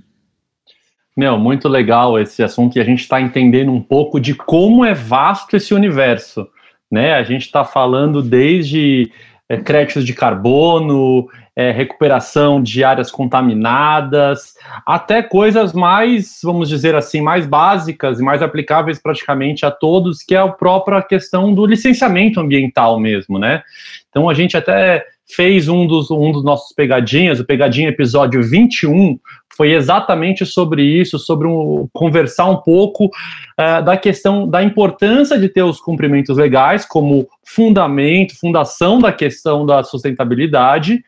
Meu, 1.15 1.37
muito 1.37 1.67
legal 1.67 2.19
esse 2.19 2.41
assunto 2.41 2.75
e 2.75 2.81
a 2.81 2.83
gente 2.83 3.01
está 3.01 3.21
entendendo 3.21 3.71
um 3.71 3.81
pouco 3.81 4.19
de 4.19 4.33
como 4.33 4.83
é 4.83 4.95
vasto 4.95 5.55
esse 5.55 5.75
universo, 5.75 6.47
né? 6.91 7.13
A 7.13 7.23
gente 7.23 7.45
está 7.45 7.63
falando 7.63 8.21
desde 8.21 9.11
é, 9.47 9.57
créditos 9.57 10.05
de 10.05 10.13
carbono, 10.13 11.27
é, 11.55 11.71
recuperação 11.71 12.61
de 12.61 12.83
áreas 12.83 13.11
contaminadas, 13.11 14.53
até 14.85 15.21
coisas 15.21 15.73
mais, 15.73 16.39
vamos 16.43 16.69
dizer 16.69 16.95
assim, 16.95 17.21
mais 17.21 17.45
básicas 17.45 18.19
e 18.19 18.23
mais 18.23 18.41
aplicáveis 18.41 18.99
praticamente 19.01 19.65
a 19.65 19.71
todos, 19.71 20.23
que 20.23 20.33
é 20.35 20.39
a 20.39 20.47
própria 20.47 21.01
questão 21.01 21.53
do 21.53 21.65
licenciamento 21.65 22.39
ambiental 22.39 22.99
mesmo, 22.99 23.37
né? 23.37 23.61
Então 24.09 24.29
a 24.29 24.33
gente 24.33 24.55
até 24.55 25.05
fez 25.35 25.67
um 25.67 25.87
dos, 25.87 26.11
um 26.11 26.31
dos 26.31 26.43
nossos 26.43 26.73
pegadinhas, 26.73 27.39
o 27.39 27.45
pegadinha 27.45 27.89
episódio 27.89 28.41
21, 28.43 29.17
foi 29.61 29.73
exatamente 29.73 30.43
sobre 30.43 30.81
isso, 30.81 31.19
sobre 31.19 31.45
um, 31.45 31.87
conversar 31.93 32.47
um 32.47 32.57
pouco 32.57 33.05
uh, 33.05 33.83
da 33.85 33.95
questão 33.95 34.49
da 34.49 34.63
importância 34.63 35.37
de 35.37 35.47
ter 35.47 35.61
os 35.61 35.79
cumprimentos 35.79 36.35
legais 36.35 36.83
como 36.83 37.29
fundamento, 37.43 38.35
fundação 38.39 38.97
da 38.97 39.13
questão 39.13 39.63
da 39.63 39.83
sustentabilidade, 39.83 41.03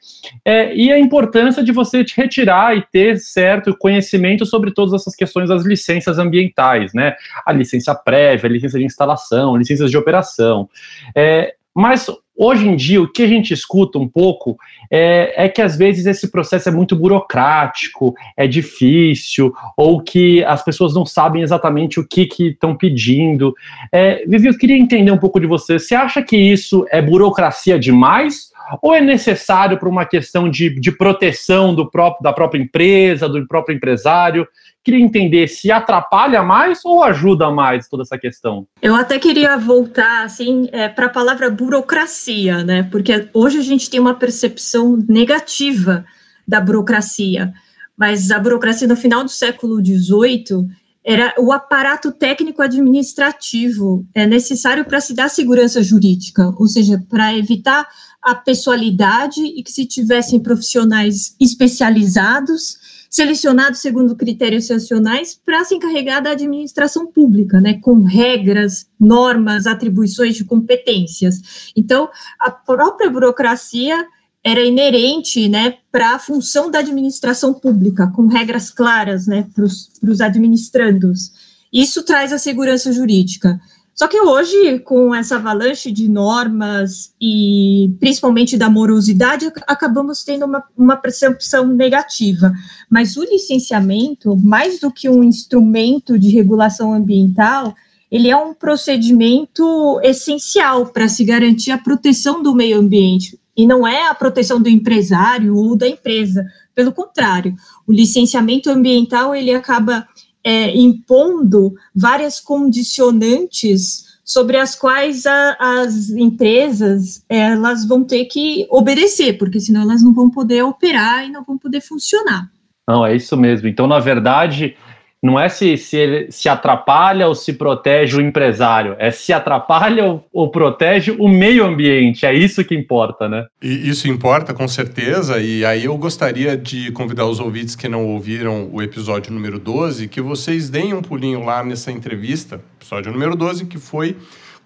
é, 0.45 0.71
e 0.75 0.91
a 0.91 0.99
importância 0.99 1.63
de 1.63 1.71
você 1.71 2.03
te 2.03 2.15
retirar 2.15 2.77
e 2.77 2.83
ter 2.91 3.17
certo 3.17 3.75
conhecimento 3.75 4.45
sobre 4.45 4.71
todas 4.71 4.93
essas 4.93 5.15
questões 5.15 5.49
das 5.49 5.65
licenças 5.65 6.19
ambientais, 6.19 6.93
né? 6.93 7.15
A 7.43 7.51
licença 7.51 7.95
prévia, 7.95 8.47
a 8.47 8.53
licença 8.53 8.77
de 8.77 8.85
instalação, 8.85 9.57
licenças 9.57 9.89
de 9.89 9.97
operação. 9.97 10.69
É, 11.15 11.55
mas 11.73 12.05
hoje 12.35 12.67
em 12.67 12.75
dia, 12.75 13.01
o 13.01 13.07
que 13.07 13.23
a 13.23 13.27
gente 13.27 13.53
escuta 13.53 13.97
um 13.99 14.07
pouco 14.07 14.57
é, 14.89 15.45
é, 15.45 15.49
que 15.49 15.61
às 15.61 15.77
vezes 15.77 16.05
esse 16.05 16.29
processo 16.31 16.69
é 16.69 16.71
muito 16.71 16.95
burocrático, 16.95 18.13
é 18.35 18.47
difícil, 18.47 19.53
ou 19.77 20.01
que 20.01 20.43
as 20.43 20.63
pessoas 20.63 20.93
não 20.93 21.05
sabem 21.05 21.41
exatamente 21.41 21.99
o 21.99 22.07
que 22.07 22.27
estão 22.39 22.75
pedindo. 22.75 23.53
É, 23.91 24.23
Vivi, 24.27 24.47
eu 24.47 24.57
queria 24.57 24.77
entender 24.77 25.11
um 25.11 25.17
pouco 25.17 25.39
de 25.39 25.47
você. 25.47 25.79
Você 25.79 25.95
acha 25.95 26.21
que 26.21 26.37
isso 26.37 26.85
é 26.91 27.01
burocracia 27.01 27.79
demais? 27.79 28.51
Ou 28.81 28.95
é 28.95 29.01
necessário 29.01 29.77
para 29.77 29.89
uma 29.89 30.05
questão 30.05 30.49
de, 30.49 30.69
de 30.79 30.91
proteção 30.91 31.75
do 31.75 31.89
próprio, 31.89 32.23
da 32.23 32.31
própria 32.31 32.61
empresa, 32.61 33.27
do 33.27 33.45
próprio 33.47 33.75
empresário? 33.75 34.47
Queria 34.83 35.03
entender 35.03 35.47
se 35.47 35.71
atrapalha 35.71 36.43
mais 36.43 36.83
ou 36.83 37.03
ajuda 37.03 37.49
mais 37.49 37.87
toda 37.87 38.03
essa 38.03 38.17
questão. 38.17 38.67
Eu 38.81 38.95
até 38.95 39.17
queria 39.17 39.57
voltar 39.57 40.23
assim 40.23 40.67
é, 40.71 40.89
para 40.89 41.05
a 41.05 41.09
palavra 41.09 41.49
burocracia, 41.49 42.63
né? 42.63 42.83
Porque 42.83 43.29
hoje 43.33 43.59
a 43.59 43.63
gente 43.63 43.89
tem 43.89 43.99
uma 43.99 44.15
percepção 44.15 44.97
negativa 45.07 46.05
da 46.47 46.59
burocracia, 46.59 47.53
mas 47.97 48.29
a 48.29 48.39
burocracia 48.39 48.87
no 48.87 48.97
final 48.97 49.23
do 49.23 49.29
século 49.29 49.77
XVIII 49.83 50.67
era 51.05 51.33
o 51.37 51.51
aparato 51.51 52.11
técnico 52.11 52.61
administrativo 52.61 54.05
é 54.15 54.25
necessário 54.25 54.85
para 54.85 55.01
se 55.01 55.13
dar 55.13 55.29
segurança 55.29 55.83
jurídica, 55.83 56.53
ou 56.57 56.67
seja, 56.67 57.03
para 57.09 57.35
evitar 57.35 57.87
a 58.23 58.33
pessoalidade 58.33 59.41
e 59.41 59.61
que 59.61 59.71
se 59.71 59.85
tivessem 59.85 60.39
profissionais 60.39 61.35
especializados 61.39 62.81
selecionados 63.13 63.79
segundo 63.79 64.15
critérios 64.15 64.65
sancionais 64.65 65.39
para 65.45 65.63
se 65.63 65.75
encarregar 65.75 66.23
da 66.23 66.31
administração 66.31 67.05
pública, 67.05 67.61
né, 67.61 67.75
com 67.75 68.01
regras, 68.01 68.87
normas, 68.99 69.67
atribuições 69.67 70.35
de 70.35 70.43
competências. 70.43 71.71
Então, 71.75 72.09
a 72.39 72.49
própria 72.49 73.11
burocracia 73.11 74.03
era 74.43 74.65
inerente, 74.65 75.47
né, 75.47 75.75
para 75.91 76.15
a 76.15 76.19
função 76.19 76.71
da 76.71 76.79
administração 76.79 77.53
pública, 77.53 78.07
com 78.07 78.25
regras 78.25 78.71
claras, 78.71 79.27
né, 79.27 79.47
para 79.53 79.63
os 79.63 80.19
administrandos. 80.19 81.31
Isso 81.71 82.01
traz 82.01 82.33
a 82.33 82.39
segurança 82.39 82.91
jurídica. 82.91 83.61
Só 83.95 84.07
que 84.07 84.19
hoje, 84.19 84.79
com 84.79 85.13
essa 85.13 85.35
avalanche 85.35 85.91
de 85.91 86.09
normas 86.09 87.13
e 87.21 87.91
principalmente 87.99 88.57
da 88.57 88.69
morosidade, 88.69 89.51
acabamos 89.67 90.23
tendo 90.23 90.45
uma, 90.45 90.63
uma 90.75 90.97
percepção 90.97 91.67
negativa. 91.67 92.51
Mas 92.89 93.15
o 93.15 93.23
licenciamento, 93.23 94.35
mais 94.37 94.79
do 94.79 94.91
que 94.91 95.07
um 95.07 95.23
instrumento 95.23 96.17
de 96.17 96.29
regulação 96.29 96.91
ambiental, 96.91 97.75
ele 98.11 98.29
é 98.29 98.35
um 98.35 98.53
procedimento 98.53 99.99
essencial 100.03 100.87
para 100.87 101.07
se 101.07 101.23
garantir 101.23 101.71
a 101.71 101.77
proteção 101.77 102.41
do 102.41 102.55
meio 102.55 102.79
ambiente. 102.79 103.39
E 103.55 103.67
não 103.67 103.87
é 103.87 104.07
a 104.07 104.15
proteção 104.15 104.59
do 104.59 104.69
empresário 104.69 105.55
ou 105.55 105.75
da 105.75 105.87
empresa. 105.87 106.43
Pelo 106.73 106.91
contrário, 106.91 107.55
o 107.87 107.93
licenciamento 107.93 108.71
ambiental 108.71 109.35
ele 109.35 109.53
acaba 109.53 110.07
é, 110.43 110.75
impondo 110.75 111.73
várias 111.95 112.39
condicionantes 112.39 114.13
sobre 114.25 114.57
as 114.57 114.75
quais 114.75 115.25
a, 115.25 115.57
as 115.59 116.09
empresas 116.09 117.23
elas 117.27 117.85
vão 117.85 118.03
ter 118.03 118.25
que 118.25 118.65
obedecer, 118.69 119.37
porque 119.37 119.59
senão 119.59 119.81
elas 119.81 120.01
não 120.01 120.13
vão 120.13 120.29
poder 120.29 120.63
operar 120.63 121.25
e 121.25 121.29
não 121.29 121.43
vão 121.43 121.57
poder 121.57 121.81
funcionar. 121.81 122.49
Não, 122.87 123.05
é 123.05 123.15
isso 123.15 123.35
mesmo. 123.37 123.67
Então, 123.67 123.87
na 123.87 123.99
verdade, 123.99 124.75
não 125.23 125.39
é 125.39 125.47
se, 125.47 125.77
se 125.77 125.95
ele 125.95 126.29
se 126.29 126.49
atrapalha 126.49 127.29
ou 127.29 127.33
se 127.33 127.53
protege 127.53 128.17
o 128.17 128.21
empresário, 128.21 128.97
é 128.99 129.09
se 129.09 129.31
atrapalha 129.31 130.03
ou, 130.03 130.27
ou, 130.33 130.51
protege 130.51 131.15
o 131.17 131.29
meio 131.29 131.65
ambiente, 131.65 132.25
é 132.25 132.33
isso 132.33 132.61
que 132.65 132.75
importa, 132.75 133.29
né? 133.29 133.45
E 133.61 133.89
isso 133.89 134.09
importa, 134.09 134.53
com 134.53 134.67
certeza, 134.67 135.39
e 135.39 135.63
aí 135.63 135.85
eu 135.85 135.97
gostaria 135.97 136.57
de 136.57 136.91
convidar 136.91 137.25
os 137.25 137.39
ouvintes 137.39 137.73
que 137.73 137.87
não 137.87 138.05
ouviram 138.05 138.69
o 138.69 138.81
episódio 138.81 139.31
número 139.31 139.57
12, 139.57 140.09
que 140.09 140.19
vocês 140.19 140.69
deem 140.69 140.93
um 140.93 141.01
pulinho 141.01 141.45
lá 141.45 141.63
nessa 141.63 141.89
entrevista, 141.89 142.59
episódio 142.77 143.09
número 143.09 143.33
12, 143.37 143.65
que 143.65 143.77
foi 143.77 144.17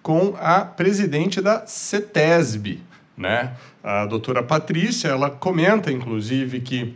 com 0.01 0.33
a 0.39 0.61
presidente 0.61 1.39
da 1.39 1.67
CETESB, 1.67 2.79
né? 3.15 3.51
A 3.83 4.07
doutora 4.07 4.41
Patrícia, 4.41 5.09
ela 5.09 5.29
comenta, 5.29 5.91
inclusive, 5.91 6.61
que 6.61 6.95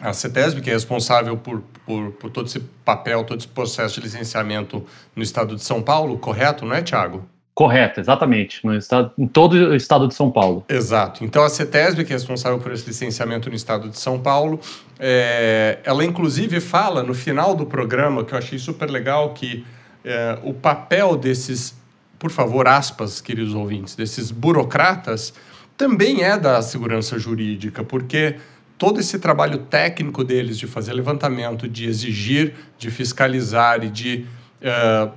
a 0.00 0.12
CETESB, 0.12 0.62
que 0.62 0.70
é 0.70 0.72
responsável 0.72 1.36
por, 1.36 1.62
por, 1.84 2.12
por, 2.12 2.30
todo 2.30 2.46
esse 2.46 2.60
papel, 2.84 3.22
todo 3.24 3.38
esse 3.38 3.48
processo 3.48 3.96
de 3.96 4.00
licenciamento 4.00 4.84
no 5.14 5.22
estado 5.22 5.54
de 5.54 5.62
São 5.62 5.82
Paulo, 5.82 6.18
correto, 6.18 6.64
não 6.64 6.74
é, 6.74 6.82
Tiago? 6.82 7.28
Correto, 7.54 8.00
exatamente, 8.00 8.64
no 8.64 8.74
estado, 8.74 9.12
em 9.18 9.26
todo 9.26 9.52
o 9.52 9.74
estado 9.74 10.08
de 10.08 10.14
São 10.14 10.30
Paulo. 10.30 10.64
Exato. 10.66 11.22
Então, 11.22 11.44
a 11.44 11.48
CETESB, 11.50 12.04
que 12.04 12.12
é 12.12 12.16
responsável 12.16 12.58
por 12.58 12.72
esse 12.72 12.86
licenciamento 12.86 13.50
no 13.50 13.54
estado 13.54 13.90
de 13.90 13.98
São 13.98 14.18
Paulo, 14.18 14.58
é, 14.98 15.78
ela 15.84 16.02
inclusive 16.02 16.58
fala 16.60 17.02
no 17.02 17.12
final 17.12 17.54
do 17.54 17.66
programa, 17.66 18.24
que 18.24 18.32
eu 18.32 18.38
achei 18.38 18.58
super 18.58 18.88
legal, 18.88 19.34
que 19.34 19.66
é, 20.02 20.38
o 20.42 20.54
papel 20.54 21.16
desses, 21.16 21.76
por 22.18 22.30
favor, 22.30 22.66
aspas, 22.66 23.20
queridos 23.20 23.54
ouvintes, 23.54 23.94
desses 23.94 24.30
burocratas, 24.30 25.34
também 25.76 26.22
é 26.22 26.38
da 26.38 26.62
segurança 26.62 27.18
jurídica, 27.18 27.84
porque 27.84 28.36
todo 28.80 28.98
esse 28.98 29.18
trabalho 29.18 29.58
técnico 29.58 30.24
deles 30.24 30.58
de 30.58 30.66
fazer 30.66 30.94
levantamento, 30.94 31.68
de 31.68 31.84
exigir, 31.86 32.54
de 32.78 32.90
fiscalizar 32.90 33.84
e 33.84 33.90
de 33.90 34.24
uh, 34.62 35.12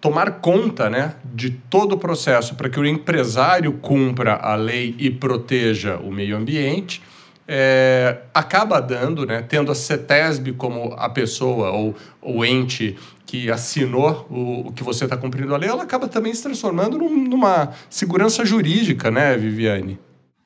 tomar 0.00 0.40
conta 0.40 0.88
né, 0.88 1.16
de 1.24 1.50
todo 1.50 1.94
o 1.94 1.98
processo 1.98 2.54
para 2.54 2.68
que 2.70 2.78
o 2.78 2.86
empresário 2.86 3.72
cumpra 3.72 4.36
a 4.36 4.54
lei 4.54 4.94
e 4.96 5.10
proteja 5.10 5.96
o 5.96 6.12
meio 6.12 6.36
ambiente, 6.36 7.02
é, 7.48 8.18
acaba 8.32 8.78
dando, 8.78 9.26
né, 9.26 9.42
tendo 9.42 9.72
a 9.72 9.74
CETESB 9.74 10.52
como 10.52 10.94
a 10.96 11.08
pessoa 11.08 11.72
ou 11.72 11.96
o 12.22 12.44
ente 12.44 12.96
que 13.26 13.50
assinou 13.50 14.24
o, 14.30 14.68
o 14.68 14.72
que 14.72 14.84
você 14.84 15.02
está 15.02 15.16
cumprindo 15.16 15.52
a 15.52 15.58
lei, 15.58 15.68
ela 15.68 15.82
acaba 15.82 16.06
também 16.06 16.32
se 16.32 16.44
transformando 16.44 16.96
num, 16.96 17.24
numa 17.24 17.70
segurança 17.90 18.44
jurídica, 18.44 19.10
né, 19.10 19.36
Viviane? 19.36 19.98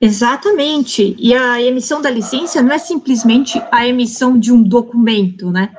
Exatamente. 0.04 1.16
E 1.18 1.32
a 1.32 1.62
emissão 1.62 2.02
da 2.02 2.10
licença 2.10 2.60
não 2.60 2.72
é 2.72 2.78
simplesmente 2.78 3.58
a 3.72 3.88
emissão 3.88 4.38
de 4.38 4.52
um 4.52 4.62
documento, 4.62 5.50
né? 5.50 5.70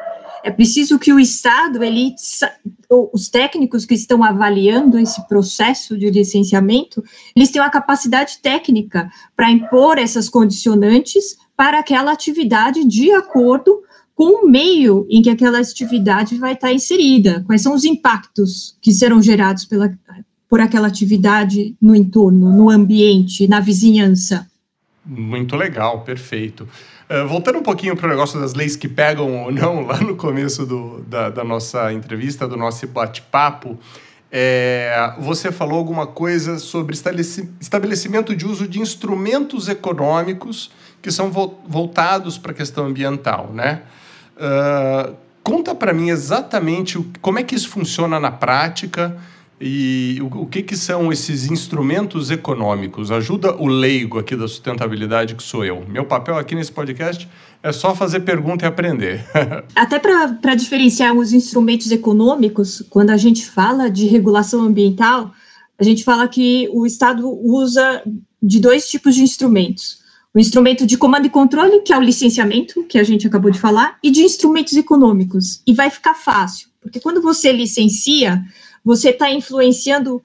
É 0.43 0.49
preciso 0.49 0.97
que 0.97 1.13
o 1.13 1.19
Estado, 1.19 1.83
ele, 1.83 2.15
os 3.13 3.29
técnicos 3.29 3.85
que 3.85 3.93
estão 3.93 4.23
avaliando 4.23 4.97
esse 4.97 5.27
processo 5.27 5.95
de 5.95 6.09
licenciamento, 6.09 7.03
eles 7.35 7.51
tenham 7.51 7.67
a 7.67 7.69
capacidade 7.69 8.39
técnica 8.41 9.11
para 9.35 9.51
impor 9.51 9.99
essas 9.99 10.27
condicionantes 10.27 11.37
para 11.55 11.77
aquela 11.77 12.11
atividade 12.11 12.83
de 12.83 13.11
acordo 13.11 13.83
com 14.15 14.43
o 14.43 14.49
meio 14.49 15.05
em 15.07 15.21
que 15.21 15.29
aquela 15.29 15.59
atividade 15.59 16.35
vai 16.37 16.53
estar 16.53 16.73
inserida, 16.73 17.43
quais 17.45 17.61
são 17.61 17.75
os 17.75 17.85
impactos 17.85 18.75
que 18.81 18.91
serão 18.91 19.21
gerados 19.21 19.65
pela, 19.65 19.95
por 20.49 20.59
aquela 20.59 20.87
atividade 20.87 21.75
no 21.81 21.95
entorno, 21.95 22.51
no 22.51 22.69
ambiente, 22.69 23.47
na 23.47 23.59
vizinhança. 23.59 24.47
Muito 25.05 25.55
legal, 25.55 26.01
perfeito. 26.01 26.67
Uh, 27.09 27.27
voltando 27.27 27.59
um 27.59 27.63
pouquinho 27.63 27.95
para 27.95 28.07
o 28.07 28.09
negócio 28.09 28.39
das 28.39 28.55
leis 28.55 28.75
que 28.75 28.87
pegam 28.87 29.43
ou 29.43 29.51
não, 29.51 29.85
lá 29.85 29.99
no 29.99 30.15
começo 30.15 30.65
do, 30.65 31.01
da, 31.01 31.29
da 31.29 31.43
nossa 31.43 31.93
entrevista, 31.93 32.47
do 32.47 32.57
nosso 32.57 32.87
bate-papo, 32.87 33.77
é, 34.31 35.13
você 35.19 35.51
falou 35.51 35.77
alguma 35.77 36.07
coisa 36.07 36.57
sobre 36.57 36.93
estabelecimento 37.61 38.35
de 38.35 38.45
uso 38.45 38.67
de 38.67 38.81
instrumentos 38.81 39.69
econômicos 39.69 40.71
que 41.01 41.11
são 41.11 41.31
voltados 41.31 42.37
para 42.37 42.51
a 42.51 42.55
questão 42.55 42.87
ambiental, 42.87 43.51
né? 43.53 43.83
Uh, 44.35 45.15
conta 45.43 45.73
para 45.75 45.93
mim 45.93 46.09
exatamente 46.09 46.99
como 47.21 47.39
é 47.39 47.43
que 47.43 47.55
isso 47.55 47.69
funciona 47.69 48.19
na 48.19 48.31
prática 48.31 49.15
e 49.59 50.19
o, 50.21 50.41
o, 50.41 50.45
que, 50.45 50.61
que 50.61 50.75
são 50.75 51.11
esses 51.11 51.49
instrumentos 51.49 52.29
econômicos? 52.29 53.09
Ajuda 53.09 53.55
o 53.55 53.67
leigo 53.67 54.19
aqui 54.19 54.35
da 54.35 54.47
sustentabilidade, 54.47 55.35
que 55.35 55.43
sou 55.43 55.63
eu. 55.63 55.85
Meu 55.87 56.05
papel 56.05 56.37
aqui 56.37 56.53
nesse 56.55 56.71
podcast 56.71 57.27
é 57.63 57.71
só 57.71 57.95
fazer 57.95 58.19
pergunta 58.21 58.65
e 58.65 58.67
aprender. 58.67 59.25
Até 59.73 59.97
para 59.97 60.55
diferenciar 60.55 61.15
os 61.15 61.31
instrumentos 61.31 61.89
econômicos, 61.89 62.83
quando 62.89 63.11
a 63.11 63.17
gente 63.17 63.45
fala 63.45 63.89
de 63.89 64.07
regulação 64.07 64.61
ambiental, 64.61 65.31
a 65.79 65.83
gente 65.83 66.03
fala 66.03 66.27
que 66.27 66.69
o 66.73 66.85
Estado 66.85 67.27
usa 67.27 68.03
de 68.43 68.59
dois 68.59 68.89
tipos 68.89 69.15
de 69.15 69.23
instrumentos. 69.23 70.03
O 70.33 70.39
instrumento 70.39 70.85
de 70.85 70.97
comando 70.97 71.27
e 71.27 71.29
controle, 71.29 71.79
que 71.79 71.93
é 71.93 71.97
o 71.97 72.01
licenciamento, 72.01 72.83
que 72.83 72.99
a 72.99 73.03
gente 73.03 73.25
acabou 73.25 73.49
de 73.49 73.59
falar, 73.59 73.97
e 74.03 74.11
de 74.11 74.21
instrumentos 74.21 74.73
econômicos. 74.73 75.61
E 75.65 75.73
vai 75.73 75.89
ficar 75.89 76.13
fácil, 76.13 76.67
porque 76.81 76.99
quando 76.99 77.21
você 77.21 77.53
licencia, 77.53 78.43
você 78.85 79.09
está 79.09 79.31
influenciando 79.31 80.21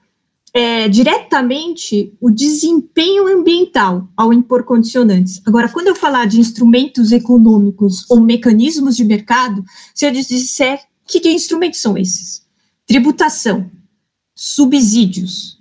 é, 0.52 0.88
diretamente 0.88 2.12
o 2.20 2.30
desempenho 2.30 3.26
ambiental 3.26 4.08
ao 4.16 4.32
impor 4.32 4.64
condicionantes. 4.64 5.40
Agora, 5.46 5.68
quando 5.68 5.88
eu 5.88 5.94
falar 5.94 6.26
de 6.26 6.38
instrumentos 6.38 7.10
econômicos 7.10 8.04
ou 8.10 8.20
mecanismos 8.20 8.96
de 8.96 9.04
mercado, 9.04 9.64
se 9.94 10.06
eu 10.06 10.12
disser 10.12 10.80
que 11.06 11.28
instrumentos 11.30 11.80
são 11.80 11.96
esses? 11.96 12.42
Tributação, 12.86 13.70
subsídios, 14.34 15.58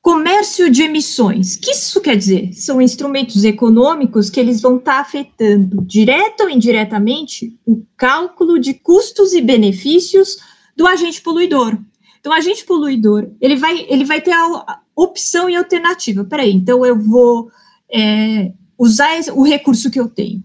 comércio 0.00 0.70
de 0.70 0.82
emissões. 0.82 1.56
O 1.56 1.60
que 1.60 1.72
isso 1.72 2.00
quer 2.00 2.16
dizer? 2.16 2.52
São 2.54 2.80
instrumentos 2.80 3.44
econômicos 3.44 4.30
que 4.30 4.40
eles 4.40 4.60
vão 4.60 4.76
estar 4.76 4.94
tá 4.94 5.00
afetando, 5.00 5.82
direta 5.82 6.44
ou 6.44 6.50
indiretamente, 6.50 7.58
o 7.66 7.84
cálculo 7.96 8.58
de 8.58 8.74
custos 8.74 9.32
e 9.32 9.40
benefícios 9.40 10.38
do 10.76 10.86
agente 10.86 11.20
poluidor, 11.20 11.78
então, 12.20 12.32
agente 12.34 12.64
poluidor, 12.66 13.30
ele 13.40 13.56
vai, 13.56 13.86
ele 13.88 14.04
vai 14.04 14.20
ter 14.20 14.32
a 14.32 14.82
opção 14.94 15.48
e 15.48 15.56
alternativa. 15.56 16.22
Peraí, 16.22 16.52
então 16.52 16.84
eu 16.84 16.98
vou 16.98 17.50
é, 17.90 18.52
usar 18.78 19.18
o 19.32 19.42
recurso 19.42 19.90
que 19.90 19.98
eu 19.98 20.08
tenho 20.08 20.44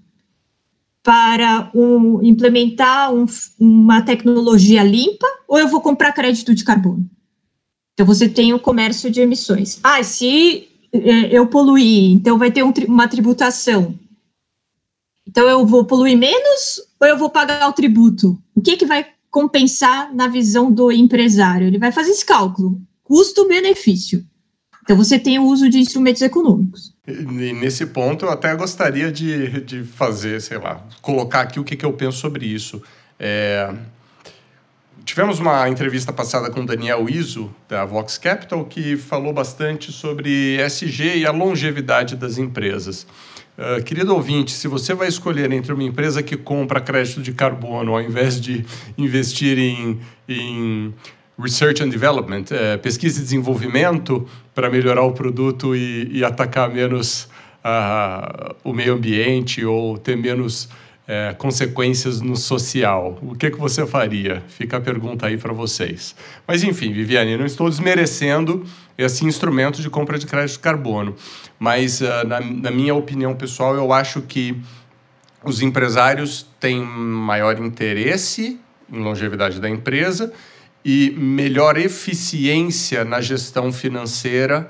para 1.03 1.69
um, 1.75 2.23
implementar 2.23 3.13
um, 3.13 3.25
uma 3.59 4.01
tecnologia 4.01 4.83
limpa 4.83 5.27
ou 5.47 5.59
eu 5.59 5.67
vou 5.67 5.81
comprar 5.81 6.13
crédito 6.13 6.55
de 6.55 6.63
carbono? 6.63 7.07
Então, 7.93 8.05
você 8.05 8.27
tem 8.27 8.53
o 8.53 8.59
comércio 8.59 9.11
de 9.11 9.21
emissões. 9.21 9.79
Ah, 9.83 10.01
se 10.03 10.67
é, 10.91 11.38
eu 11.38 11.47
poluir, 11.47 12.11
então 12.11 12.38
vai 12.38 12.51
ter 12.51 12.63
um, 12.63 12.73
uma 12.88 13.07
tributação. 13.07 13.97
Então, 15.27 15.47
eu 15.47 15.65
vou 15.65 15.85
poluir 15.85 16.17
menos 16.17 16.81
ou 16.99 17.07
eu 17.07 17.17
vou 17.17 17.29
pagar 17.29 17.69
o 17.69 17.73
tributo? 17.73 18.38
O 18.53 18.61
que, 18.61 18.77
que 18.77 18.85
vai 18.85 19.14
compensar 19.36 20.15
na 20.15 20.30
visão 20.30 20.71
do 20.71 20.89
empresário. 20.89 21.67
Ele 21.67 21.78
vai 21.78 21.91
fazer 21.91 22.12
esse 22.12 22.26
cálculo, 22.26 22.80
custo-benefício. 23.04 24.26
Então, 24.82 24.95
você 24.95 25.19
tem 25.19 25.38
o 25.38 25.43
uso 25.43 25.69
de 25.69 25.78
instrumentos 25.78 26.21
econômicos. 26.21 26.93
E 27.06 27.52
nesse 27.52 27.86
ponto, 27.88 28.24
eu 28.24 28.30
até 28.30 28.56
gostaria 28.56 29.12
de, 29.12 29.60
de 29.60 29.84
fazer, 29.84 30.41
sei 30.41 30.58
lá, 30.58 30.82
colocar 31.02 31.41
aqui 31.41 31.60
o 31.60 31.65
que, 31.65 31.76
que 31.76 31.86
eu 31.86 31.91
penso 31.91 32.17
sobre 32.17 32.45
isso. 32.45 32.82
É... 33.19 33.76
Tivemos 35.05 35.39
uma 35.39 35.69
entrevista 35.69 36.11
passada 36.11 36.49
com 36.49 36.65
Daniel 36.65 37.07
Iso, 37.07 37.53
da 37.69 37.85
Vox 37.85 38.17
Capital, 38.17 38.65
que 38.65 38.97
falou 38.97 39.31
bastante 39.31 39.91
sobre 39.91 40.57
SG 40.59 41.17
e 41.17 41.27
a 41.27 41.31
longevidade 41.31 42.15
das 42.15 42.39
empresas. 42.39 43.05
Uh, 43.55 43.83
querido 43.83 44.15
ouvinte, 44.15 44.51
se 44.51 44.67
você 44.67 44.95
vai 44.95 45.07
escolher 45.07 45.51
entre 45.51 45.71
uma 45.71 45.83
empresa 45.83 46.23
que 46.23 46.35
compra 46.35 46.81
crédito 46.81 47.21
de 47.21 47.33
carbono 47.33 47.93
ao 47.93 48.01
invés 48.01 48.41
de 48.41 48.65
investir 48.97 49.59
em, 49.59 49.99
em 50.27 50.91
research 51.39 51.83
and 51.83 51.89
development, 51.89 52.45
é, 52.49 52.75
pesquisa 52.75 53.19
e 53.19 53.23
desenvolvimento 53.23 54.27
para 54.55 54.71
melhorar 54.71 55.03
o 55.03 55.11
produto 55.11 55.75
e, 55.75 56.09
e 56.11 56.25
atacar 56.25 56.67
menos 56.67 57.29
uh, 57.63 58.55
o 58.63 58.73
meio 58.73 58.95
ambiente 58.95 59.63
ou 59.63 59.99
ter 59.99 60.17
menos 60.17 60.67
é, 61.07 61.35
consequências 61.37 62.21
no 62.21 62.35
social. 62.35 63.19
O 63.21 63.35
que, 63.35 63.51
que 63.51 63.57
você 63.57 63.85
faria? 63.85 64.43
Fica 64.47 64.77
a 64.77 64.81
pergunta 64.81 65.27
aí 65.27 65.37
para 65.37 65.53
vocês. 65.53 66.15
Mas 66.47 66.63
enfim, 66.63 66.91
Viviane, 66.91 67.37
não 67.37 67.45
estou 67.45 67.69
desmerecendo 67.69 68.65
esse 68.97 69.25
instrumento 69.25 69.81
de 69.81 69.89
compra 69.89 70.17
de 70.17 70.25
crédito 70.25 70.53
de 70.53 70.59
carbono. 70.59 71.15
Mas, 71.59 72.01
uh, 72.01 72.25
na, 72.25 72.39
na 72.39 72.71
minha 72.71 72.95
opinião 72.95 73.35
pessoal, 73.35 73.75
eu 73.75 73.93
acho 73.93 74.21
que 74.21 74.59
os 75.43 75.61
empresários 75.61 76.47
têm 76.59 76.81
maior 76.81 77.59
interesse 77.59 78.59
em 78.91 78.99
longevidade 78.99 79.59
da 79.59 79.69
empresa 79.69 80.33
e 80.83 81.11
melhor 81.17 81.77
eficiência 81.77 83.03
na 83.03 83.21
gestão 83.21 83.71
financeira 83.71 84.69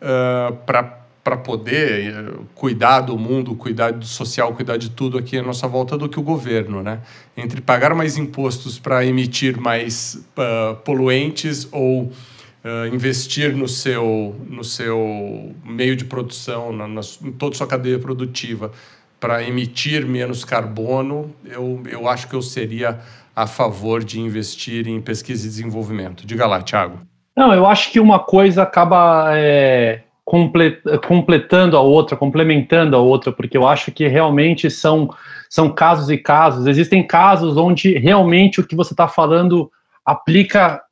uh, 0.00 0.54
para 0.66 1.03
poder 1.38 2.12
eh, 2.14 2.32
cuidar 2.54 3.00
do 3.00 3.16
mundo, 3.16 3.54
cuidar 3.54 3.92
do 3.92 4.04
social, 4.04 4.52
cuidar 4.54 4.76
de 4.76 4.90
tudo 4.90 5.16
aqui 5.16 5.38
à 5.38 5.42
nossa 5.42 5.66
volta 5.66 5.96
do 5.96 6.08
que 6.08 6.20
o 6.20 6.22
governo, 6.22 6.82
né? 6.82 7.00
Entre 7.36 7.60
pagar 7.60 7.94
mais 7.94 8.18
impostos 8.18 8.78
para 8.78 9.04
emitir 9.04 9.58
mais 9.58 10.22
uh, 10.36 10.76
poluentes 10.84 11.66
ou 11.72 12.02
uh, 12.02 12.94
investir 12.94 13.56
no 13.56 13.66
seu, 13.66 14.36
no 14.48 14.62
seu 14.62 15.54
meio 15.64 15.96
de 15.96 16.04
produção, 16.04 16.72
na, 16.72 16.86
na, 16.86 17.00
em 17.22 17.32
toda 17.32 17.54
a 17.54 17.58
sua 17.58 17.66
cadeia 17.66 17.98
produtiva, 17.98 18.70
para 19.18 19.42
emitir 19.42 20.06
menos 20.06 20.44
carbono, 20.44 21.34
eu, 21.46 21.82
eu 21.90 22.06
acho 22.06 22.28
que 22.28 22.34
eu 22.34 22.42
seria 22.42 23.00
a 23.34 23.46
favor 23.46 24.04
de 24.04 24.20
investir 24.20 24.86
em 24.86 25.00
pesquisa 25.00 25.46
e 25.46 25.48
desenvolvimento. 25.48 26.26
Diga 26.26 26.46
lá, 26.46 26.60
Thiago. 26.60 27.00
Não, 27.36 27.52
eu 27.52 27.66
acho 27.66 27.90
que 27.90 27.98
uma 27.98 28.20
coisa 28.20 28.62
acaba 28.62 29.30
é, 29.32 30.03
completando 30.24 31.76
a 31.76 31.80
outra, 31.80 32.16
complementando 32.16 32.96
a 32.96 32.98
outra, 32.98 33.30
porque 33.30 33.56
eu 33.56 33.68
acho 33.68 33.92
que 33.92 34.08
realmente 34.08 34.70
são, 34.70 35.10
são 35.50 35.68
casos 35.70 36.08
e 36.08 36.16
casos. 36.16 36.66
Existem 36.66 37.06
casos 37.06 37.56
onde 37.56 37.98
realmente 37.98 38.60
o 38.60 38.66
que 38.66 38.74
você 38.74 38.94
está 38.94 39.06
falando 39.06 39.70
aplica 40.04 40.82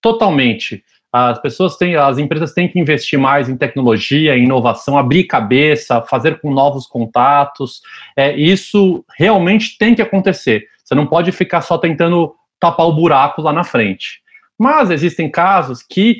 totalmente. 0.00 0.84
As 1.10 1.40
pessoas 1.40 1.76
têm, 1.76 1.96
as 1.96 2.18
empresas 2.18 2.52
têm 2.52 2.68
que 2.68 2.78
investir 2.78 3.18
mais 3.18 3.48
em 3.48 3.56
tecnologia, 3.56 4.36
em 4.36 4.44
inovação, 4.44 4.98
abrir 4.98 5.24
cabeça, 5.24 6.02
fazer 6.02 6.40
com 6.40 6.52
novos 6.52 6.86
contatos. 6.86 7.80
É, 8.14 8.36
isso 8.36 9.02
realmente 9.16 9.78
tem 9.78 9.94
que 9.94 10.02
acontecer. 10.02 10.66
Você 10.84 10.94
não 10.94 11.06
pode 11.06 11.32
ficar 11.32 11.62
só 11.62 11.78
tentando 11.78 12.34
tapar 12.60 12.86
o 12.86 12.92
buraco 12.92 13.40
lá 13.40 13.52
na 13.52 13.64
frente. 13.64 14.20
Mas 14.58 14.90
existem 14.90 15.30
casos 15.30 15.82
que 15.82 16.18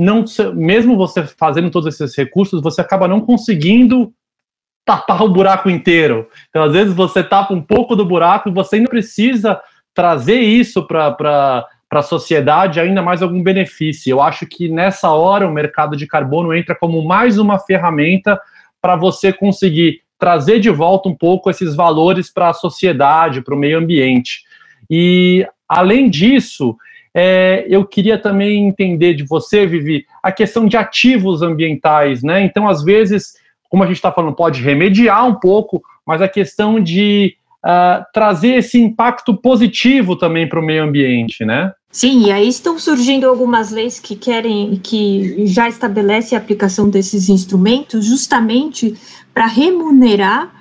não, 0.00 0.24
mesmo 0.54 0.96
você 0.96 1.24
fazendo 1.24 1.70
todos 1.70 1.94
esses 1.94 2.16
recursos, 2.16 2.62
você 2.62 2.80
acaba 2.80 3.06
não 3.06 3.20
conseguindo 3.20 4.12
tapar 4.84 5.22
o 5.22 5.28
buraco 5.28 5.68
inteiro. 5.68 6.28
Então, 6.48 6.62
às 6.62 6.72
vezes, 6.72 6.94
você 6.94 7.22
tapa 7.22 7.52
um 7.52 7.60
pouco 7.60 7.94
do 7.94 8.06
buraco 8.06 8.48
e 8.48 8.52
você 8.52 8.76
ainda 8.76 8.88
precisa 8.88 9.60
trazer 9.94 10.40
isso 10.40 10.86
para 10.86 11.66
para 11.90 11.98
a 11.98 12.04
sociedade 12.04 12.78
ainda 12.78 13.02
mais 13.02 13.20
algum 13.20 13.42
benefício. 13.42 14.12
Eu 14.12 14.22
acho 14.22 14.46
que 14.46 14.68
nessa 14.68 15.10
hora 15.10 15.44
o 15.44 15.52
mercado 15.52 15.96
de 15.96 16.06
carbono 16.06 16.54
entra 16.54 16.72
como 16.72 17.04
mais 17.04 17.36
uma 17.36 17.58
ferramenta 17.58 18.40
para 18.80 18.94
você 18.94 19.32
conseguir 19.32 20.00
trazer 20.16 20.60
de 20.60 20.70
volta 20.70 21.08
um 21.08 21.16
pouco 21.16 21.50
esses 21.50 21.74
valores 21.74 22.32
para 22.32 22.50
a 22.50 22.54
sociedade, 22.54 23.42
para 23.42 23.56
o 23.56 23.58
meio 23.58 23.76
ambiente. 23.76 24.44
E, 24.88 25.44
além 25.68 26.08
disso, 26.08 26.76
é, 27.14 27.66
eu 27.68 27.84
queria 27.84 28.18
também 28.18 28.68
entender 28.68 29.14
de 29.14 29.24
você, 29.24 29.66
Vivi, 29.66 30.06
a 30.22 30.30
questão 30.30 30.66
de 30.66 30.76
ativos 30.76 31.42
ambientais, 31.42 32.22
né? 32.22 32.42
Então, 32.42 32.68
às 32.68 32.82
vezes, 32.82 33.34
como 33.68 33.82
a 33.82 33.86
gente 33.86 33.96
está 33.96 34.12
falando, 34.12 34.34
pode 34.34 34.62
remediar 34.62 35.26
um 35.26 35.34
pouco, 35.34 35.82
mas 36.06 36.22
a 36.22 36.28
questão 36.28 36.80
de 36.80 37.34
uh, 37.64 38.04
trazer 38.12 38.56
esse 38.56 38.80
impacto 38.80 39.34
positivo 39.34 40.16
também 40.16 40.48
para 40.48 40.60
o 40.60 40.64
meio 40.64 40.84
ambiente, 40.84 41.44
né? 41.44 41.72
Sim, 41.90 42.26
e 42.26 42.32
aí 42.32 42.48
estão 42.48 42.78
surgindo 42.78 43.26
algumas 43.26 43.72
leis 43.72 43.98
que 43.98 44.14
querem, 44.14 44.76
que 44.76 45.44
já 45.46 45.68
estabelecem 45.68 46.38
a 46.38 46.40
aplicação 46.40 46.88
desses 46.88 47.28
instrumentos 47.28 48.04
justamente 48.04 48.94
para 49.34 49.46
remunerar 49.46 50.54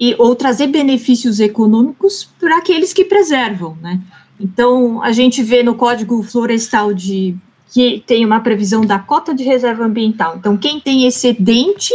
e, 0.00 0.14
ou 0.18 0.34
trazer 0.34 0.68
benefícios 0.68 1.38
econômicos 1.38 2.30
para 2.40 2.56
aqueles 2.56 2.94
que 2.94 3.04
preservam, 3.04 3.76
né? 3.82 4.00
Então, 4.40 5.02
a 5.02 5.12
gente 5.12 5.42
vê 5.42 5.62
no 5.62 5.74
Código 5.74 6.22
Florestal 6.22 6.94
de 6.94 7.36
que 7.72 8.02
tem 8.04 8.24
uma 8.24 8.40
previsão 8.40 8.80
da 8.80 8.98
cota 8.98 9.32
de 9.32 9.44
reserva 9.44 9.84
ambiental. 9.84 10.36
Então, 10.36 10.56
quem 10.56 10.80
tem 10.80 11.06
excedente 11.06 11.92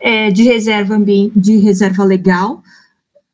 é, 0.00 0.30
de 0.30 0.42
reserva 0.42 0.98
de 0.98 1.58
reserva 1.58 2.02
legal, 2.02 2.62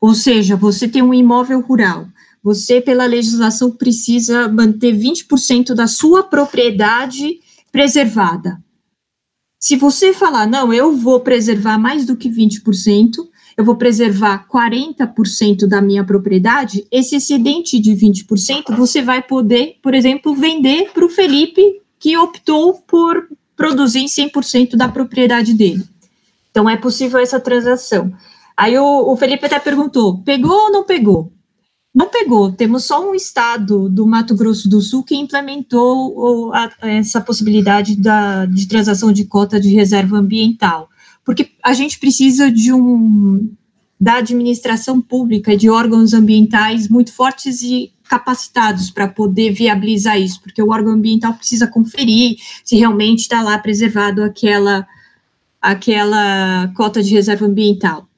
ou 0.00 0.14
seja, 0.14 0.57
você 0.57 0.87
tem 0.87 1.00
um 1.00 1.14
imóvel 1.14 1.61
rural, 1.61 2.07
você, 2.42 2.81
pela 2.81 3.07
legislação, 3.07 3.70
precisa 3.70 4.48
manter 4.48 4.92
20% 4.92 5.74
da 5.74 5.87
sua 5.87 6.24
propriedade 6.24 7.38
preservada. 7.70 8.61
Se 9.59 9.76
você 9.76 10.12
falar, 10.12 10.46
não, 10.46 10.74
eu 10.74 10.96
vou 10.96 11.20
preservar 11.20 11.78
mais 11.78 12.05
do 12.05 12.16
que 12.16 12.28
20%, 12.28 13.12
eu 13.56 13.64
vou 13.64 13.76
preservar 13.76 14.46
40% 14.48 15.66
da 15.66 15.80
minha 15.80 16.04
propriedade, 16.04 16.86
esse 16.90 17.16
excedente 17.16 17.78
de 17.78 17.92
20% 17.92 18.76
você 18.76 19.02
vai 19.02 19.22
poder, 19.22 19.76
por 19.82 19.94
exemplo, 19.94 20.34
vender 20.34 20.90
para 20.92 21.04
o 21.04 21.08
Felipe, 21.08 21.80
que 21.98 22.16
optou 22.16 22.74
por 22.86 23.28
produzir 23.56 24.04
100% 24.04 24.76
da 24.76 24.88
propriedade 24.88 25.54
dele. 25.54 25.84
Então, 26.50 26.68
é 26.68 26.76
possível 26.76 27.18
essa 27.18 27.40
transação. 27.40 28.12
Aí 28.56 28.76
o, 28.76 29.12
o 29.12 29.16
Felipe 29.16 29.46
até 29.46 29.58
perguntou: 29.58 30.18
pegou 30.18 30.64
ou 30.64 30.72
não 30.72 30.84
pegou? 30.84 31.32
Não 31.94 32.08
pegou. 32.08 32.52
Temos 32.52 32.84
só 32.84 33.08
um 33.08 33.14
estado 33.14 33.88
do 33.88 34.06
Mato 34.06 34.34
Grosso 34.34 34.68
do 34.68 34.80
Sul 34.80 35.02
que 35.02 35.14
implementou 35.14 36.52
a, 36.54 36.70
essa 36.80 37.20
possibilidade 37.20 37.96
da, 37.96 38.46
de 38.46 38.66
transação 38.66 39.12
de 39.12 39.24
cota 39.24 39.60
de 39.60 39.74
reserva 39.74 40.16
ambiental 40.16 40.88
porque 41.24 41.50
a 41.62 41.72
gente 41.72 41.98
precisa 41.98 42.50
de 42.50 42.72
um 42.72 43.50
da 44.00 44.16
administração 44.16 45.00
pública, 45.00 45.56
de 45.56 45.70
órgãos 45.70 46.12
ambientais 46.12 46.88
muito 46.88 47.12
fortes 47.12 47.62
e 47.62 47.92
capacitados 48.08 48.90
para 48.90 49.06
poder 49.06 49.52
viabilizar 49.52 50.20
isso, 50.20 50.40
porque 50.42 50.61
o 50.61 50.70
órgão 50.70 50.94
ambiental 50.94 51.35
precisa 51.35 51.68
conferir 51.68 52.37
se 52.64 52.76
realmente 52.76 53.20
está 53.20 53.40
lá 53.42 53.56
preservado 53.58 54.22
aquela 54.22 54.87
aquela 55.61 56.72
cota 56.76 57.00
de 57.00 57.14
reserva 57.14 57.46
ambiental. 57.46 58.08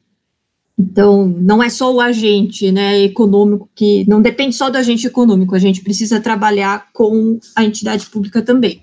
Então, 0.79 1.29
não 1.29 1.63
é 1.63 1.69
só 1.69 1.95
o 1.95 2.01
agente 2.01 2.73
né, 2.73 3.03
econômico 3.03 3.69
que 3.75 4.09
não 4.09 4.23
depende 4.23 4.57
só 4.57 4.71
do 4.71 4.79
agente 4.79 5.07
econômico, 5.07 5.55
a 5.55 5.59
gente 5.59 5.83
precisa 5.83 6.19
trabalhar 6.19 6.89
com 6.93 7.39
a 7.55 7.63
entidade 7.63 8.07
pública 8.07 8.41
também. 8.41 8.83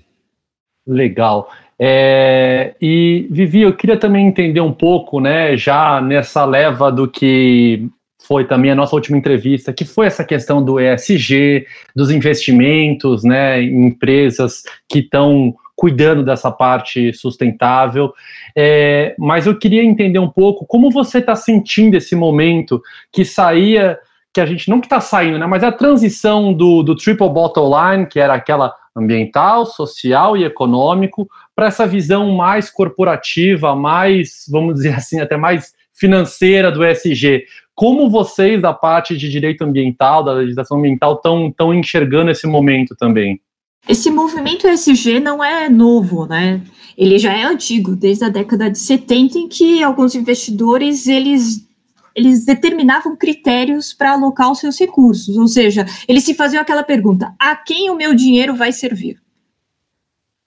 Legal. 0.86 1.50
É, 1.78 2.74
e 2.80 3.26
Vivi, 3.30 3.62
eu 3.62 3.74
queria 3.74 3.96
também 3.96 4.26
entender 4.26 4.60
um 4.60 4.72
pouco, 4.72 5.20
né, 5.20 5.56
já 5.56 6.00
nessa 6.00 6.44
leva 6.44 6.92
do 6.92 7.08
que 7.08 7.88
foi 8.26 8.44
também 8.44 8.70
a 8.70 8.74
nossa 8.74 8.94
última 8.94 9.18
entrevista, 9.18 9.72
que 9.72 9.84
foi 9.84 10.06
essa 10.06 10.24
questão 10.24 10.64
do 10.64 10.78
ESG, 10.78 11.66
dos 11.94 12.10
investimentos, 12.10 13.24
né, 13.24 13.62
em 13.62 13.86
empresas 13.86 14.62
que 14.88 15.00
estão 15.00 15.54
cuidando 15.74 16.24
dessa 16.24 16.50
parte 16.50 17.12
sustentável. 17.12 18.12
É, 18.56 19.14
mas 19.18 19.46
eu 19.46 19.58
queria 19.58 19.82
entender 19.82 20.18
um 20.18 20.30
pouco 20.30 20.64
como 20.64 20.90
você 20.90 21.18
está 21.18 21.34
sentindo 21.34 21.96
esse 21.96 22.14
momento 22.14 22.80
que 23.12 23.24
saía, 23.24 23.98
que 24.32 24.40
a 24.40 24.46
gente 24.46 24.68
não 24.68 24.80
que 24.80 24.86
está 24.86 25.00
saindo, 25.00 25.38
né, 25.38 25.46
mas 25.46 25.64
a 25.64 25.72
transição 25.72 26.52
do, 26.52 26.82
do 26.82 26.94
triple 26.94 27.28
bottom 27.28 27.68
line, 27.68 28.06
que 28.06 28.20
era 28.20 28.34
aquela 28.34 28.72
ambiental, 28.96 29.66
social 29.66 30.36
e 30.36 30.44
econômico, 30.44 31.28
para 31.54 31.66
essa 31.66 31.86
visão 31.86 32.32
mais 32.32 32.70
corporativa, 32.70 33.74
mais, 33.74 34.44
vamos 34.48 34.74
dizer 34.74 34.94
assim, 34.94 35.20
até 35.20 35.36
mais 35.36 35.72
financeira 35.92 36.70
do 36.70 36.84
ESG. 36.84 37.44
Como 37.74 38.10
vocês, 38.10 38.60
da 38.60 38.72
parte 38.72 39.16
de 39.16 39.28
direito 39.28 39.64
ambiental, 39.64 40.22
da 40.22 40.32
legislação 40.32 40.78
ambiental, 40.78 41.14
estão 41.14 41.74
enxergando 41.74 42.30
esse 42.30 42.46
momento 42.46 42.94
também? 42.96 43.40
Esse 43.88 44.10
movimento 44.10 44.68
ESG 44.68 45.18
não 45.18 45.42
é 45.42 45.68
novo, 45.68 46.26
né? 46.26 46.60
Ele 46.96 47.18
já 47.18 47.32
é 47.32 47.42
antigo, 47.42 47.96
desde 47.96 48.24
a 48.24 48.28
década 48.28 48.70
de 48.70 48.78
70, 48.78 49.38
em 49.38 49.48
que 49.48 49.82
alguns 49.82 50.14
investidores 50.14 51.06
eles 51.06 51.66
eles 52.14 52.44
determinavam 52.44 53.16
critérios 53.16 53.92
para 53.92 54.12
alocar 54.12 54.50
os 54.50 54.58
seus 54.58 54.78
recursos, 54.78 55.36
ou 55.36 55.48
seja, 55.48 55.86
eles 56.06 56.24
se 56.24 56.34
faziam 56.34 56.60
aquela 56.60 56.82
pergunta: 56.82 57.34
a 57.38 57.56
quem 57.56 57.90
o 57.90 57.96
meu 57.96 58.14
dinheiro 58.14 58.54
vai 58.54 58.72
servir? 58.72 59.22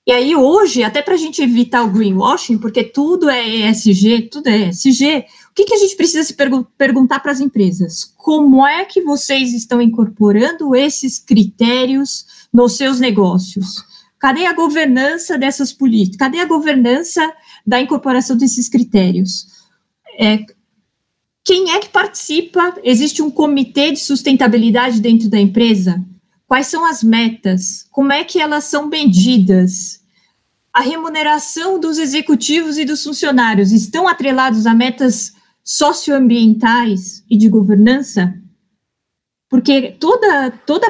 E 0.07 0.11
aí, 0.11 0.35
hoje, 0.35 0.83
até 0.83 1.01
para 1.01 1.15
a 1.15 1.17
gente 1.17 1.41
evitar 1.41 1.83
o 1.83 1.89
greenwashing, 1.89 2.59
porque 2.59 2.83
tudo 2.83 3.27
é 3.27 3.43
ESG, 3.43 4.29
tudo 4.29 4.47
é 4.47 4.69
ESG, 4.69 5.25
o 5.49 5.53
que, 5.55 5.65
que 5.65 5.73
a 5.73 5.77
gente 5.77 5.95
precisa 5.95 6.23
se 6.23 6.35
pergu 6.35 6.67
perguntar 6.77 7.21
para 7.21 7.31
as 7.31 7.39
empresas? 7.39 8.03
Como 8.15 8.67
é 8.67 8.85
que 8.85 9.01
vocês 9.01 9.51
estão 9.51 9.81
incorporando 9.81 10.75
esses 10.75 11.17
critérios 11.17 12.47
nos 12.53 12.77
seus 12.77 12.99
negócios? 12.99 13.83
Cadê 14.19 14.45
a 14.45 14.53
governança 14.53 15.39
dessas 15.39 15.73
políticas? 15.73 16.17
Cadê 16.17 16.39
a 16.39 16.45
governança 16.45 17.33
da 17.65 17.81
incorporação 17.81 18.37
desses 18.37 18.69
critérios? 18.69 19.47
É, 20.19 20.45
quem 21.45 21.71
é 21.71 21.79
que 21.79 21.89
participa? 21.89 22.75
Existe 22.83 23.21
um 23.21 23.29
comitê 23.29 23.91
de 23.91 23.99
sustentabilidade 23.99 24.99
dentro 24.99 25.29
da 25.29 25.39
empresa? 25.39 26.03
Quais 26.47 26.65
são 26.65 26.83
as 26.83 27.03
metas? 27.03 27.85
Como 27.91 28.11
é 28.11 28.23
que 28.23 28.41
elas 28.41 28.63
são 28.63 28.87
medidas? 28.87 30.01
A 30.73 30.81
remuneração 30.81 31.79
dos 31.79 31.99
executivos 31.99 32.79
e 32.79 32.83
dos 32.83 33.03
funcionários 33.03 33.71
estão 33.71 34.07
atrelados 34.07 34.65
a 34.65 34.73
metas 34.73 35.33
socioambientais 35.63 37.23
e 37.29 37.37
de 37.37 37.47
governança? 37.47 38.33
Porque 39.47 39.95
toda, 39.99 40.49
toda 40.65 40.87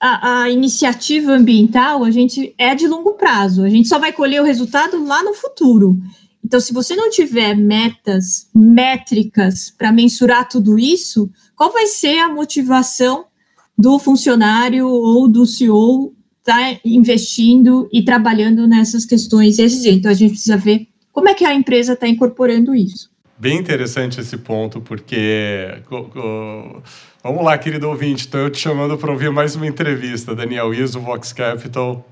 a, 0.00 0.42
a, 0.42 0.50
iniciativa 0.50 1.30
ambiental 1.30 2.02
a 2.02 2.10
gente 2.10 2.52
é 2.58 2.74
de 2.74 2.88
longo 2.88 3.12
prazo, 3.12 3.62
a 3.62 3.68
gente 3.68 3.86
só 3.86 4.00
vai 4.00 4.12
colher 4.12 4.42
o 4.42 4.44
resultado 4.44 5.04
lá 5.04 5.22
no 5.22 5.32
futuro. 5.32 5.96
Então, 6.44 6.60
se 6.60 6.72
você 6.72 6.96
não 6.96 7.08
tiver 7.08 7.54
metas, 7.56 8.48
métricas 8.54 9.70
para 9.70 9.92
mensurar 9.92 10.48
tudo 10.48 10.78
isso, 10.78 11.30
qual 11.56 11.72
vai 11.72 11.86
ser 11.86 12.18
a 12.18 12.28
motivação 12.28 13.26
do 13.78 13.98
funcionário 13.98 14.88
ou 14.88 15.28
do 15.28 15.46
CEO 15.46 16.14
estar 16.40 16.74
tá 16.74 16.80
investindo 16.84 17.88
e 17.92 18.04
trabalhando 18.04 18.66
nessas 18.66 19.04
questões? 19.04 19.58
Então, 19.58 20.10
a 20.10 20.14
gente 20.14 20.32
precisa 20.32 20.56
ver 20.56 20.88
como 21.12 21.28
é 21.28 21.34
que 21.34 21.44
a 21.44 21.54
empresa 21.54 21.92
está 21.92 22.08
incorporando 22.08 22.74
isso. 22.74 23.12
Bem 23.38 23.58
interessante 23.58 24.20
esse 24.20 24.36
ponto, 24.36 24.80
porque. 24.80 25.66
Vamos 27.24 27.44
lá, 27.44 27.58
querido 27.58 27.88
ouvinte, 27.88 28.20
estou 28.26 28.40
eu 28.40 28.50
te 28.50 28.58
chamando 28.58 28.96
para 28.96 29.10
ouvir 29.10 29.30
mais 29.30 29.56
uma 29.56 29.66
entrevista. 29.66 30.34
Daniel 30.34 30.72
Iso, 30.72 31.00
Vox 31.00 31.32
Capital, 31.32 32.06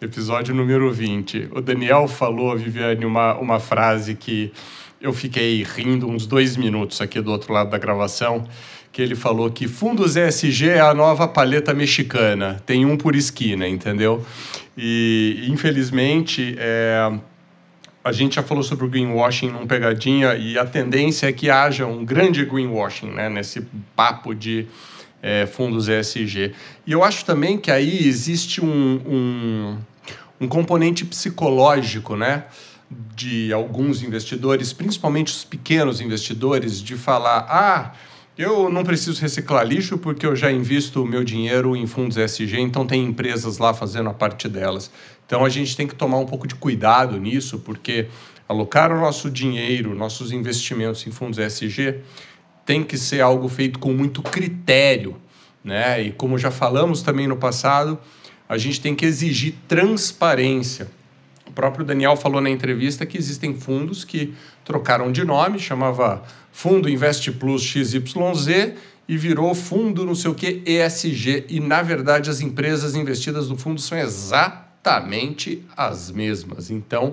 episódio 0.00 0.54
número 0.54 0.92
20. 0.92 1.50
O 1.52 1.60
Daniel 1.60 2.08
falou, 2.08 2.56
Viviane, 2.56 3.04
uma, 3.04 3.34
uma 3.36 3.60
frase 3.60 4.14
que 4.14 4.52
eu 5.00 5.12
fiquei 5.12 5.62
rindo 5.62 6.08
uns 6.08 6.26
dois 6.26 6.56
minutos 6.56 7.00
aqui 7.00 7.20
do 7.20 7.30
outro 7.30 7.52
lado 7.52 7.70
da 7.70 7.78
gravação, 7.78 8.46
que 8.90 9.02
ele 9.02 9.14
falou 9.14 9.50
que 9.50 9.66
fundos 9.66 10.16
ESG 10.16 10.68
é 10.68 10.80
a 10.80 10.94
nova 10.94 11.26
paleta 11.26 11.74
mexicana, 11.74 12.62
tem 12.64 12.86
um 12.86 12.96
por 12.96 13.14
esquina, 13.14 13.68
entendeu? 13.68 14.24
E, 14.76 15.46
infelizmente, 15.48 16.54
é, 16.58 17.12
a 18.04 18.12
gente 18.12 18.36
já 18.36 18.42
falou 18.42 18.62
sobre 18.62 18.84
o 18.84 18.88
greenwashing 18.88 19.48
num 19.48 19.66
pegadinha 19.66 20.34
e 20.34 20.58
a 20.58 20.64
tendência 20.64 21.26
é 21.26 21.32
que 21.32 21.50
haja 21.50 21.86
um 21.86 22.04
grande 22.04 22.44
greenwashing 22.44 23.10
né, 23.10 23.28
nesse 23.28 23.66
papo 23.96 24.34
de 24.34 24.66
é, 25.24 25.46
fundos 25.46 25.88
ESG. 25.88 26.52
E 26.86 26.92
eu 26.92 27.02
acho 27.02 27.24
também 27.24 27.56
que 27.56 27.70
aí 27.70 28.06
existe 28.06 28.62
um, 28.62 28.68
um, 28.68 29.78
um 30.38 30.46
componente 30.46 31.02
psicológico, 31.06 32.14
né? 32.14 32.44
De 33.16 33.50
alguns 33.50 34.02
investidores, 34.02 34.74
principalmente 34.74 35.32
os 35.32 35.42
pequenos 35.42 36.02
investidores, 36.02 36.82
de 36.82 36.94
falar: 36.94 37.46
ah, 37.48 37.94
eu 38.36 38.68
não 38.68 38.84
preciso 38.84 39.18
reciclar 39.18 39.66
lixo 39.66 39.96
porque 39.96 40.26
eu 40.26 40.36
já 40.36 40.52
invisto 40.52 41.02
o 41.02 41.06
meu 41.06 41.24
dinheiro 41.24 41.74
em 41.74 41.86
fundos 41.86 42.18
ESG, 42.18 42.60
então 42.60 42.86
tem 42.86 43.02
empresas 43.02 43.56
lá 43.56 43.72
fazendo 43.72 44.10
a 44.10 44.14
parte 44.14 44.46
delas. 44.46 44.90
Então 45.26 45.42
a 45.42 45.48
gente 45.48 45.74
tem 45.74 45.86
que 45.86 45.94
tomar 45.94 46.18
um 46.18 46.26
pouco 46.26 46.46
de 46.46 46.54
cuidado 46.54 47.18
nisso, 47.18 47.58
porque 47.60 48.08
alocar 48.46 48.92
o 48.92 49.00
nosso 49.00 49.30
dinheiro, 49.30 49.94
nossos 49.94 50.32
investimentos 50.32 51.06
em 51.06 51.10
fundos 51.10 51.38
ESG, 51.38 52.02
tem 52.64 52.82
que 52.82 52.96
ser 52.96 53.20
algo 53.20 53.48
feito 53.48 53.78
com 53.78 53.92
muito 53.92 54.22
critério, 54.22 55.16
né? 55.62 56.02
E 56.02 56.12
como 56.12 56.38
já 56.38 56.50
falamos 56.50 57.02
também 57.02 57.26
no 57.26 57.36
passado, 57.36 57.98
a 58.48 58.58
gente 58.58 58.80
tem 58.80 58.94
que 58.94 59.04
exigir 59.04 59.54
transparência. 59.66 60.90
O 61.46 61.52
próprio 61.52 61.84
Daniel 61.84 62.16
falou 62.16 62.40
na 62.40 62.50
entrevista 62.50 63.06
que 63.06 63.18
existem 63.18 63.54
fundos 63.54 64.04
que 64.04 64.34
trocaram 64.64 65.12
de 65.12 65.24
nome, 65.24 65.58
chamava 65.58 66.22
Fundo 66.52 66.88
Invest 66.88 67.30
Plus 67.32 67.62
XYZ 67.62 68.74
e 69.06 69.16
virou 69.16 69.54
fundo 69.54 70.04
não 70.04 70.14
sei 70.14 70.30
o 70.30 70.34
que 70.34 70.62
ESG 70.64 71.44
e 71.48 71.60
na 71.60 71.82
verdade 71.82 72.30
as 72.30 72.40
empresas 72.40 72.94
investidas 72.94 73.48
no 73.48 73.56
fundo 73.56 73.80
são 73.80 73.98
exatamente 73.98 75.62
as 75.76 76.10
mesmas. 76.10 76.70
Então, 76.70 77.12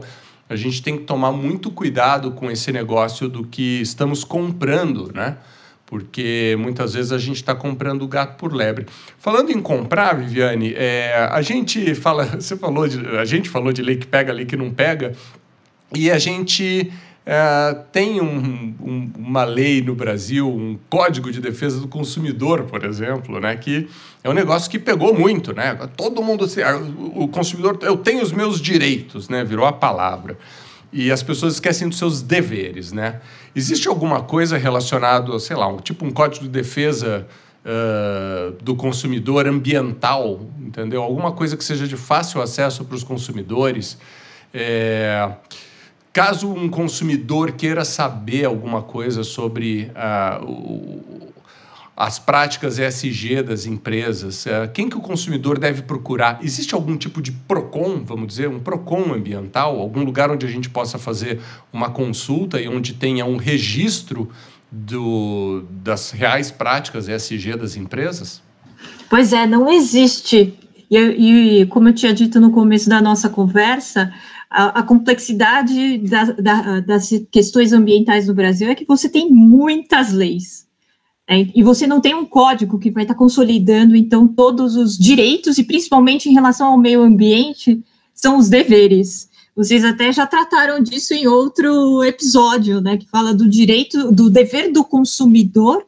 a 0.52 0.56
gente 0.58 0.84
tem 0.84 0.98
que 0.98 1.04
tomar 1.06 1.32
muito 1.32 1.72
cuidado 1.72 2.32
com 2.32 2.52
esse 2.52 2.74
negócio 2.74 3.30
do 3.30 3.46
que 3.46 3.80
estamos 3.82 4.26
comprando, 4.26 5.10
né? 5.14 5.38
Porque 5.86 6.58
muitas 6.60 6.94
vezes 6.94 7.14
a 7.14 7.18
gente 7.18 7.38
está 7.38 7.56
comprando 7.56 8.06
gato 8.06 8.36
por 8.38 8.54
lebre. 8.54 8.86
Falando 9.18 9.50
em 9.50 9.62
comprar, 9.62 10.14
Viviane, 10.14 10.74
é, 10.76 11.30
a 11.32 11.42
gente 11.42 11.96
fala, 11.96 12.26
você 12.36 12.58
falou 12.58 12.86
de, 12.86 13.00
a 13.18 13.24
gente 13.24 13.50
falou 13.50 13.72
de 13.72 13.82
lei 13.82 13.96
que 13.96 14.06
pega, 14.06 14.34
lei 14.34 14.46
que 14.46 14.58
não 14.58 14.72
pega, 14.72 15.14
e 15.96 16.12
a 16.12 16.20
gente 16.20 16.92
é, 17.26 17.78
tem 17.92 18.20
um, 18.20 18.76
um, 18.82 19.12
uma 19.18 19.44
lei 19.44 19.82
no 19.82 19.94
Brasil, 19.94 20.50
um 20.50 20.78
código 20.90 21.32
de 21.32 21.40
defesa 21.40 21.80
do 21.80 21.88
consumidor, 21.88 22.64
por 22.64 22.84
exemplo, 22.84 23.40
né, 23.40 23.56
que 23.56 23.88
é 24.24 24.30
um 24.30 24.34
negócio 24.34 24.70
que 24.70 24.80
pegou 24.80 25.14
muito, 25.14 25.54
né? 25.54 25.78
Todo 25.96 26.22
mundo, 26.22 26.46
assim, 26.46 26.62
o 27.16 27.28
consumidor, 27.28 27.80
eu 27.82 27.98
tenho 27.98 28.22
os 28.22 28.32
meus 28.32 28.62
direitos, 28.62 29.28
né? 29.28 29.44
Virou 29.44 29.66
a 29.66 29.74
palavra. 29.74 30.38
E 30.94 31.12
as 31.12 31.24
pessoas 31.24 31.54
esquecem 31.54 31.90
dos 31.90 31.98
seus 31.98 32.22
deveres, 32.22 32.92
né? 32.92 33.22
Existe 33.56 33.88
alguma 33.88 34.22
coisa 34.22 34.58
relacionada, 34.58 35.40
sei 35.40 35.56
lá, 35.56 35.68
um, 35.68 35.78
tipo 35.78 36.06
um 36.06 36.12
código 36.12 36.46
de 36.46 36.52
defesa 36.52 37.26
uh, 37.66 38.52
do 38.62 38.76
consumidor 38.76 39.48
ambiental, 39.48 40.42
entendeu? 40.60 41.02
Alguma 41.02 41.32
coisa 41.32 41.58
que 41.58 41.64
seja 41.64 41.88
de 41.88 41.98
fácil 41.98 42.42
acesso 42.42 42.86
para 42.86 42.96
os 42.96 43.04
consumidores. 43.04 43.98
É... 44.54 45.32
Caso 46.14 46.52
um 46.52 46.68
consumidor 46.68 47.54
queira 47.54 47.86
saber 47.86 48.46
alguma 48.46 48.82
coisa 48.82 49.24
sobre 49.24 49.90
uh, 49.96 50.46
o, 50.46 51.32
as 51.96 52.20
práticas 52.20 52.80
ESG 52.80 53.44
das 53.44 53.66
empresas, 53.66 54.46
uh, 54.46 54.70
quem 54.74 54.90
que 54.90 54.98
o 54.98 55.02
consumidor 55.02 55.58
deve 55.58 55.84
procurar? 55.84 56.40
Existe 56.44 56.76
algum 56.76 56.98
tipo 56.98 57.22
de 57.22 57.32
PROCON, 57.32 58.04
vamos 58.04 58.28
dizer, 58.28 58.50
um 58.50 58.60
PROCON 58.60 59.14
ambiental? 59.14 59.80
Algum 59.80 60.04
lugar 60.04 60.30
onde 60.30 60.46
a 60.46 60.50
gente 60.50 60.70
possa 60.70 61.00
fazer 61.00 61.40
uma 61.72 61.90
consulta 61.90 62.60
e 62.60 62.68
onde 62.68 62.94
tenha 62.94 63.26
um 63.26 63.38
registro 63.38 64.30
do, 64.70 65.64
das 65.70 66.12
reais 66.12 66.52
práticas 66.52 67.08
ESG 67.08 67.56
das 67.56 67.78
empresas? 67.78 68.42
Pois 69.10 69.32
é, 69.32 69.48
não 69.48 69.70
existe. 69.70 70.54
E, 70.90 70.98
e 71.62 71.66
como 71.68 71.88
eu 71.88 71.94
tinha 71.94 72.14
dito 72.14 72.40
no 72.40 72.52
começo 72.52 72.90
da 72.90 73.02
nossa 73.02 73.30
conversa, 73.30 74.14
a, 74.52 74.84
complexidade 74.84 75.98
da, 76.00 76.26
da, 76.26 76.80
das 76.82 77.10
questões 77.32 77.72
ambientais 77.72 78.28
no 78.28 78.34
Brasil 78.34 78.70
é 78.70 78.76
que 78.76 78.86
você 78.86 79.08
tem 79.08 79.30
muitas 79.30 80.12
leis. 80.12 80.68
É, 81.26 81.48
e 81.56 81.64
você 81.64 81.88
não 81.88 82.02
tem 82.02 82.14
um 82.14 82.26
código 82.26 82.78
que 82.78 82.92
vai 82.92 83.04
estar 83.04 83.16
consolidando, 83.16 83.96
então, 83.96 84.28
todos 84.28 84.76
os 84.76 84.98
direitos, 84.98 85.58
e 85.58 85.64
principalmente 85.64 86.28
em 86.28 86.34
relação 86.34 86.68
ao 86.68 86.78
meio 86.78 87.02
ambiente, 87.02 87.82
são 88.14 88.38
os 88.38 88.50
deveres. 88.50 89.30
Vocês 89.56 89.86
até 89.86 90.12
já 90.12 90.28
trataram 90.28 90.84
disso 90.84 91.14
em 91.14 91.28
outro 91.28 92.04
episódio, 92.04 92.82
né, 92.82 92.98
que 92.98 93.08
fala 93.10 93.34
do 93.34 93.48
direito, 93.48 94.12
do 94.12 94.30
dever 94.30 94.74
do 94.74 94.84
consumidor 94.84 95.86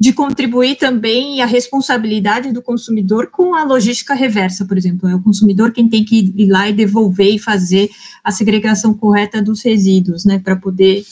de 0.00 0.12
contribuir 0.12 0.76
também 0.76 1.42
a 1.42 1.46
responsabilidade 1.46 2.52
do 2.52 2.62
consumidor 2.62 3.28
com 3.28 3.54
a 3.54 3.64
logística 3.64 4.14
reversa, 4.14 4.64
por 4.64 4.78
exemplo. 4.78 5.08
É 5.08 5.14
o 5.14 5.22
consumidor 5.22 5.72
quem 5.72 5.88
tem 5.88 6.04
que 6.04 6.32
ir 6.36 6.46
lá 6.46 6.68
e 6.68 6.72
devolver 6.72 7.34
e 7.34 7.38
fazer 7.38 7.90
a 8.22 8.30
segregação 8.30 8.94
correta 8.94 9.42
dos 9.42 9.62
resíduos, 9.62 10.24
né, 10.24 10.38
para 10.38 10.54
poder 10.54 11.04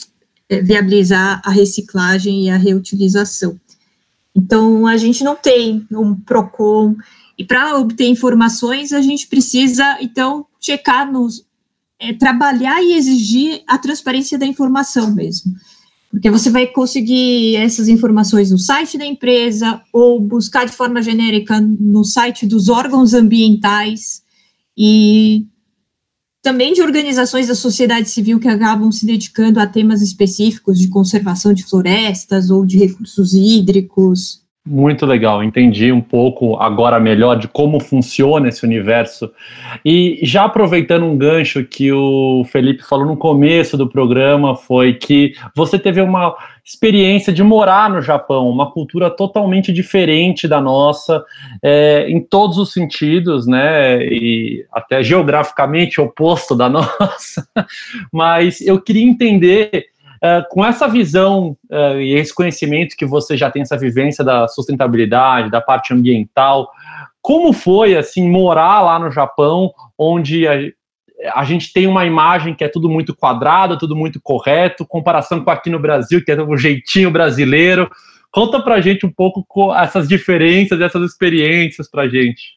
é, 0.47 0.61
viabilizar 0.61 1.41
a 1.43 1.51
reciclagem 1.51 2.45
e 2.45 2.49
a 2.49 2.55
reutilização. 2.55 3.59
Então, 4.33 4.87
a 4.87 4.95
gente 4.95 5.23
não 5.23 5.35
tem 5.35 5.85
um 5.91 6.15
PROCON, 6.15 6.95
e 7.37 7.43
para 7.43 7.77
obter 7.77 8.07
informações, 8.07 8.93
a 8.93 9.01
gente 9.01 9.27
precisa, 9.27 9.97
então, 10.01 10.45
checar 10.59 11.11
nos. 11.11 11.45
É, 11.99 12.13
trabalhar 12.13 12.79
e 12.83 12.93
exigir 12.93 13.63
a 13.65 13.75
transparência 13.75 14.37
da 14.37 14.45
informação 14.45 15.15
mesmo 15.15 15.55
porque 16.09 16.31
você 16.31 16.49
vai 16.49 16.67
conseguir 16.67 17.55
essas 17.57 17.87
informações 17.87 18.51
no 18.51 18.57
site 18.57 18.97
da 18.97 19.05
empresa 19.05 19.81
ou 19.91 20.19
buscar 20.19 20.65
de 20.65 20.71
forma 20.71 21.01
genérica 21.01 21.59
no 21.59 22.03
site 22.03 22.45
dos 22.45 22.69
órgãos 22.69 23.13
ambientais 23.13 24.21
e 24.77 25.45
também 26.41 26.71
de 26.71 26.81
organizações 26.81 27.47
da 27.47 27.55
sociedade 27.55 28.09
civil 28.09 28.39
que 28.39 28.47
acabam 28.47 28.89
se 28.89 29.05
dedicando 29.05 29.59
a 29.59 29.67
temas 29.67 30.01
específicos 30.01 30.79
de 30.79 30.87
conservação 30.87 31.53
de 31.53 31.65
florestas 31.65 32.49
ou 32.49 32.65
de 32.65 32.77
recursos 32.77 33.33
hídricos. 33.33 34.46
Muito 34.69 35.05
legal, 35.05 35.41
entendi 35.41 35.93
um 35.93 36.01
pouco 36.01 36.57
agora 36.57 36.99
melhor 36.99 37.37
de 37.37 37.47
como 37.47 37.79
funciona 37.79 38.49
esse 38.49 38.65
universo. 38.65 39.31
E 39.83 40.19
já 40.23 40.43
aproveitando 40.43 41.05
um 41.05 41.17
gancho 41.17 41.63
que 41.63 41.89
o 41.93 42.43
Felipe 42.51 42.83
falou 42.83 43.05
no 43.05 43.15
começo 43.15 43.77
do 43.77 43.87
programa, 43.87 44.57
foi 44.57 44.93
que 44.95 45.33
você 45.55 45.79
teve 45.79 46.01
uma 46.01 46.35
experiência 46.65 47.31
de 47.31 47.41
morar 47.41 47.89
no 47.89 48.01
Japão, 48.01 48.49
uma 48.49 48.69
cultura 48.69 49.09
totalmente 49.09 49.71
diferente 49.71 50.49
da 50.49 50.59
nossa, 50.59 51.23
é, 51.63 52.05
em 52.09 52.19
todos 52.19 52.57
os 52.57 52.73
sentidos, 52.73 53.47
né? 53.47 54.03
E 54.03 54.65
até 54.73 55.01
geograficamente 55.01 56.01
oposto 56.01 56.53
da 56.53 56.67
nossa. 56.67 57.47
Mas 58.11 58.59
eu 58.59 58.81
queria 58.81 59.05
entender 59.05 59.85
Uh, 60.17 60.43
com 60.49 60.65
essa 60.65 60.87
visão 60.87 61.55
uh, 61.69 61.99
e 61.99 62.13
esse 62.13 62.33
conhecimento 62.33 62.95
que 62.95 63.05
você 63.05 63.37
já 63.37 63.51
tem, 63.51 63.61
essa 63.61 63.77
vivência 63.77 64.23
da 64.23 64.47
sustentabilidade, 64.47 65.51
da 65.51 65.61
parte 65.61 65.93
ambiental, 65.93 66.71
como 67.21 67.53
foi 67.53 67.95
assim 67.95 68.29
morar 68.29 68.81
lá 68.81 68.99
no 68.99 69.11
Japão, 69.11 69.71
onde 69.97 70.47
a, 70.47 70.57
a 71.33 71.43
gente 71.43 71.73
tem 71.73 71.87
uma 71.87 72.05
imagem 72.05 72.53
que 72.53 72.63
é 72.63 72.67
tudo 72.67 72.89
muito 72.89 73.15
quadrado, 73.15 73.77
tudo 73.77 73.95
muito 73.95 74.19
correto, 74.21 74.85
comparação 74.85 75.43
com 75.43 75.49
aqui 75.49 75.69
no 75.69 75.79
Brasil, 75.79 76.23
que 76.23 76.31
é 76.31 76.41
o 76.41 76.57
jeitinho 76.57 77.11
brasileiro. 77.11 77.89
Conta 78.31 78.61
pra 78.61 78.81
gente 78.81 79.05
um 79.05 79.11
pouco 79.11 79.45
essas 79.73 80.07
diferenças, 80.07 80.79
essas 80.79 81.03
experiências 81.03 81.89
pra 81.89 82.07
gente. 82.07 82.56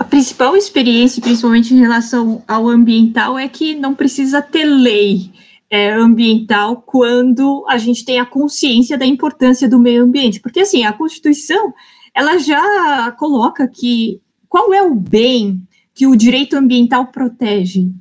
A 0.00 0.04
principal 0.04 0.56
experiência, 0.56 1.20
principalmente 1.20 1.74
em 1.74 1.78
relação 1.78 2.42
ao 2.48 2.66
ambiental, 2.66 3.38
é 3.38 3.46
que 3.46 3.74
não 3.74 3.94
precisa 3.94 4.40
ter 4.40 4.64
lei 4.64 5.30
é, 5.68 5.92
ambiental 5.92 6.80
quando 6.80 7.66
a 7.68 7.76
gente 7.76 8.02
tem 8.02 8.18
a 8.18 8.24
consciência 8.24 8.96
da 8.96 9.04
importância 9.04 9.68
do 9.68 9.78
meio 9.78 10.02
ambiente. 10.02 10.40
Porque, 10.40 10.60
assim, 10.60 10.84
a 10.84 10.92
Constituição, 10.94 11.74
ela 12.14 12.38
já 12.38 13.12
coloca 13.18 13.68
que 13.68 14.22
qual 14.48 14.72
é 14.72 14.82
o 14.82 14.94
bem 14.94 15.68
que 15.94 16.06
o 16.06 16.16
direito 16.16 16.56
ambiental 16.56 17.08
protege? 17.08 17.92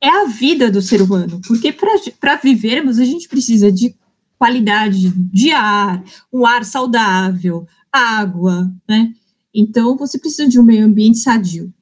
É 0.00 0.08
a 0.08 0.26
vida 0.26 0.70
do 0.70 0.80
ser 0.80 1.02
humano, 1.02 1.40
porque 1.48 1.72
para 1.72 2.36
vivermos 2.36 3.00
a 3.00 3.04
gente 3.04 3.28
precisa 3.28 3.72
de 3.72 3.92
qualidade 4.38 5.10
de 5.32 5.50
ar, 5.50 6.00
um 6.32 6.46
ar 6.46 6.64
saudável, 6.64 7.66
água, 7.92 8.72
né? 8.88 9.12
Então, 9.54 9.96
você 9.96 10.18
precisa 10.18 10.48
de 10.48 10.58
um 10.58 10.62
meio 10.62 10.84
ambiente 10.84 11.18
sadio. 11.18 11.72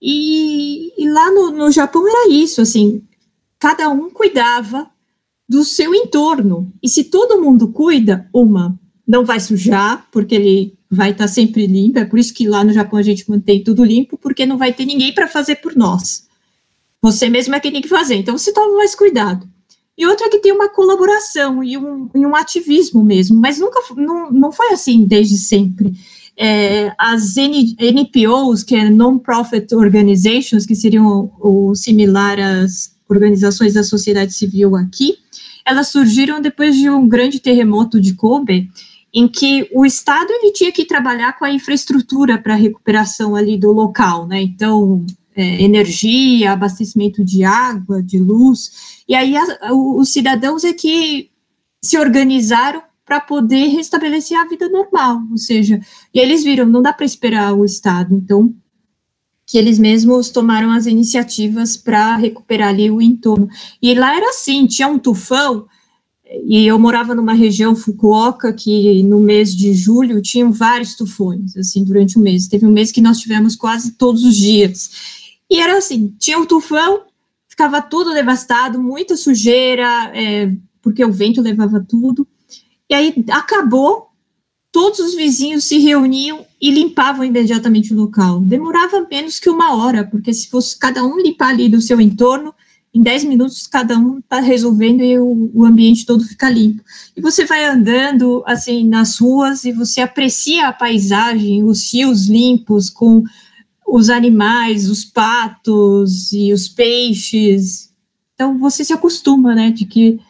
E, 0.00 0.92
e 0.98 1.08
lá 1.08 1.30
no, 1.30 1.50
no 1.50 1.70
Japão 1.70 2.06
era 2.06 2.30
isso, 2.30 2.60
assim, 2.60 3.02
cada 3.58 3.88
um 3.88 4.10
cuidava 4.10 4.90
do 5.48 5.64
seu 5.64 5.94
entorno. 5.94 6.72
E 6.82 6.88
se 6.88 7.04
todo 7.04 7.40
mundo 7.40 7.68
cuida, 7.68 8.28
uma, 8.32 8.78
não 9.06 9.24
vai 9.24 9.40
sujar, 9.40 10.06
porque 10.10 10.34
ele 10.34 10.78
vai 10.90 11.10
estar 11.10 11.28
sempre 11.28 11.66
limpo. 11.66 11.98
É 11.98 12.04
por 12.04 12.18
isso 12.18 12.34
que 12.34 12.48
lá 12.48 12.62
no 12.64 12.72
Japão 12.72 12.98
a 12.98 13.02
gente 13.02 13.28
mantém 13.28 13.62
tudo 13.62 13.84
limpo, 13.84 14.18
porque 14.18 14.44
não 14.46 14.58
vai 14.58 14.72
ter 14.72 14.84
ninguém 14.84 15.12
para 15.14 15.28
fazer 15.28 15.56
por 15.56 15.74
nós. 15.74 16.26
Você 17.00 17.28
mesmo 17.28 17.54
é 17.54 17.60
quem 17.60 17.72
tem 17.72 17.82
que 17.82 17.88
fazer. 17.88 18.16
Então 18.16 18.36
você 18.36 18.52
toma 18.52 18.76
mais 18.76 18.94
cuidado. 18.94 19.48
E 19.96 20.06
outra 20.06 20.26
é 20.26 20.28
que 20.28 20.40
tem 20.40 20.52
uma 20.52 20.68
colaboração 20.68 21.62
e 21.62 21.78
um, 21.78 22.10
e 22.14 22.26
um 22.26 22.34
ativismo 22.34 23.04
mesmo, 23.04 23.40
mas 23.40 23.58
nunca 23.58 23.80
não, 23.94 24.30
não 24.30 24.50
foi 24.50 24.70
assim 24.72 25.04
desde 25.04 25.38
sempre 25.38 25.94
é, 26.36 26.92
as 26.98 27.36
N, 27.36 27.76
NPOs, 27.78 28.62
que 28.62 28.74
é 28.74 28.88
Non-Profit 28.88 29.74
Organizations, 29.74 30.66
que 30.66 30.74
seriam 30.74 31.30
o, 31.40 31.70
o 31.70 31.74
similar 31.74 32.38
às 32.40 32.94
organizações 33.08 33.74
da 33.74 33.82
sociedade 33.82 34.32
civil 34.32 34.74
aqui, 34.76 35.18
elas 35.64 35.88
surgiram 35.88 36.40
depois 36.40 36.76
de 36.76 36.90
um 36.90 37.08
grande 37.08 37.40
terremoto 37.40 38.00
de 38.00 38.14
Kobe, 38.14 38.70
em 39.12 39.28
que 39.28 39.68
o 39.72 39.86
Estado 39.86 40.26
ele 40.30 40.52
tinha 40.52 40.72
que 40.72 40.84
trabalhar 40.84 41.38
com 41.38 41.44
a 41.44 41.52
infraestrutura 41.52 42.36
para 42.36 42.54
a 42.54 42.56
recuperação 42.56 43.36
ali 43.36 43.56
do 43.56 43.70
local, 43.70 44.26
né? 44.26 44.42
Então, 44.42 45.06
é, 45.36 45.62
energia, 45.62 46.52
abastecimento 46.52 47.24
de 47.24 47.44
água, 47.44 48.02
de 48.02 48.18
luz, 48.18 49.02
e 49.08 49.14
aí 49.14 49.36
a, 49.36 49.72
os 49.72 50.12
cidadãos 50.12 50.64
é 50.64 50.72
que 50.72 51.30
se 51.82 51.96
organizaram 51.98 52.82
para 53.04 53.20
poder 53.20 53.68
restabelecer 53.68 54.38
a 54.38 54.48
vida 54.48 54.68
normal, 54.68 55.22
ou 55.30 55.36
seja, 55.36 55.80
e 56.12 56.18
eles 56.18 56.42
viram, 56.42 56.64
não 56.64 56.80
dá 56.80 56.92
para 56.92 57.04
esperar 57.04 57.52
o 57.52 57.64
Estado, 57.64 58.14
então 58.14 58.54
que 59.46 59.58
eles 59.58 59.78
mesmos 59.78 60.30
tomaram 60.30 60.70
as 60.70 60.86
iniciativas 60.86 61.76
para 61.76 62.16
recuperar 62.16 62.70
ali 62.70 62.90
o 62.90 63.02
entorno. 63.02 63.46
E 63.80 63.94
lá 63.94 64.16
era 64.16 64.30
assim, 64.30 64.66
tinha 64.66 64.88
um 64.88 64.98
tufão, 64.98 65.66
e 66.46 66.66
eu 66.66 66.78
morava 66.78 67.14
numa 67.14 67.34
região 67.34 67.76
Fukuoka 67.76 68.52
que 68.52 69.02
no 69.02 69.20
mês 69.20 69.54
de 69.54 69.74
julho 69.74 70.22
tinham 70.22 70.50
vários 70.50 70.96
tufões, 70.96 71.56
assim, 71.56 71.84
durante 71.84 72.16
o 72.16 72.20
mês. 72.20 72.48
Teve 72.48 72.66
um 72.66 72.72
mês 72.72 72.90
que 72.90 73.00
nós 73.00 73.18
tivemos 73.18 73.54
quase 73.54 73.92
todos 73.92 74.24
os 74.24 74.34
dias. 74.34 74.90
E 75.50 75.60
era 75.60 75.76
assim, 75.76 76.14
tinha 76.18 76.38
um 76.38 76.46
tufão, 76.46 77.02
ficava 77.46 77.82
tudo 77.82 78.14
devastado, 78.14 78.80
muita 78.82 79.16
sujeira, 79.16 80.10
é, 80.14 80.50
porque 80.80 81.04
o 81.04 81.12
vento 81.12 81.42
levava 81.42 81.84
tudo. 81.86 82.26
E 82.88 82.94
aí 82.94 83.24
acabou, 83.30 84.08
todos 84.70 84.98
os 84.98 85.14
vizinhos 85.14 85.64
se 85.64 85.78
reuniam 85.78 86.44
e 86.60 86.70
limpavam 86.70 87.24
imediatamente 87.24 87.92
o 87.92 87.96
local. 87.96 88.40
Demorava 88.40 89.06
menos 89.10 89.38
que 89.38 89.48
uma 89.48 89.74
hora, 89.74 90.04
porque 90.04 90.32
se 90.32 90.48
fosse 90.48 90.78
cada 90.78 91.04
um 91.04 91.18
limpar 91.18 91.50
ali 91.50 91.68
do 91.68 91.80
seu 91.80 92.00
entorno, 92.00 92.54
em 92.94 93.02
10 93.02 93.24
minutos 93.24 93.66
cada 93.66 93.98
um 93.98 94.18
está 94.18 94.38
resolvendo 94.38 95.02
e 95.02 95.18
o, 95.18 95.50
o, 95.52 95.64
ambiente 95.64 96.06
todo 96.06 96.24
fica 96.24 96.48
limpo. 96.48 96.82
E 97.16 97.20
você 97.20 97.44
vai 97.44 97.64
andando 97.64 98.44
assim 98.46 98.88
nas 98.88 99.18
ruas 99.18 99.64
e 99.64 99.72
você 99.72 100.00
aprecia 100.00 100.68
a 100.68 100.72
paisagem, 100.72 101.64
os 101.64 101.92
rios 101.92 102.28
limpos 102.28 102.88
com 102.88 103.24
os 103.86 104.08
animais, 104.10 104.88
os 104.88 105.04
patos 105.04 106.32
e 106.32 106.52
os 106.52 106.68
peixes. 106.68 107.92
Então 108.34 108.58
você 108.58 108.84
se 108.84 108.92
acostuma, 108.92 109.56
né, 109.56 109.72
de 109.72 109.84
que 109.84 110.20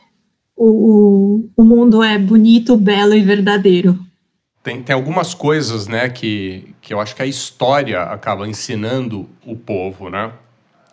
o, 0.56 1.48
o, 1.56 1.64
mundo 1.64 2.02
é 2.02 2.18
bonito, 2.18 2.76
belo 2.76 3.14
e 3.14 3.22
verdadeiro. 3.22 3.98
Tem, 4.62 4.82
tem 4.82 4.94
algumas 4.94 5.34
coisas, 5.34 5.86
né, 5.86 6.08
que, 6.08 6.74
que 6.80 6.94
eu 6.94 7.00
acho 7.00 7.14
que 7.14 7.22
a 7.22 7.26
história 7.26 8.02
acaba 8.02 8.48
ensinando 8.48 9.28
o 9.44 9.56
povo, 9.56 10.08
né? 10.08 10.32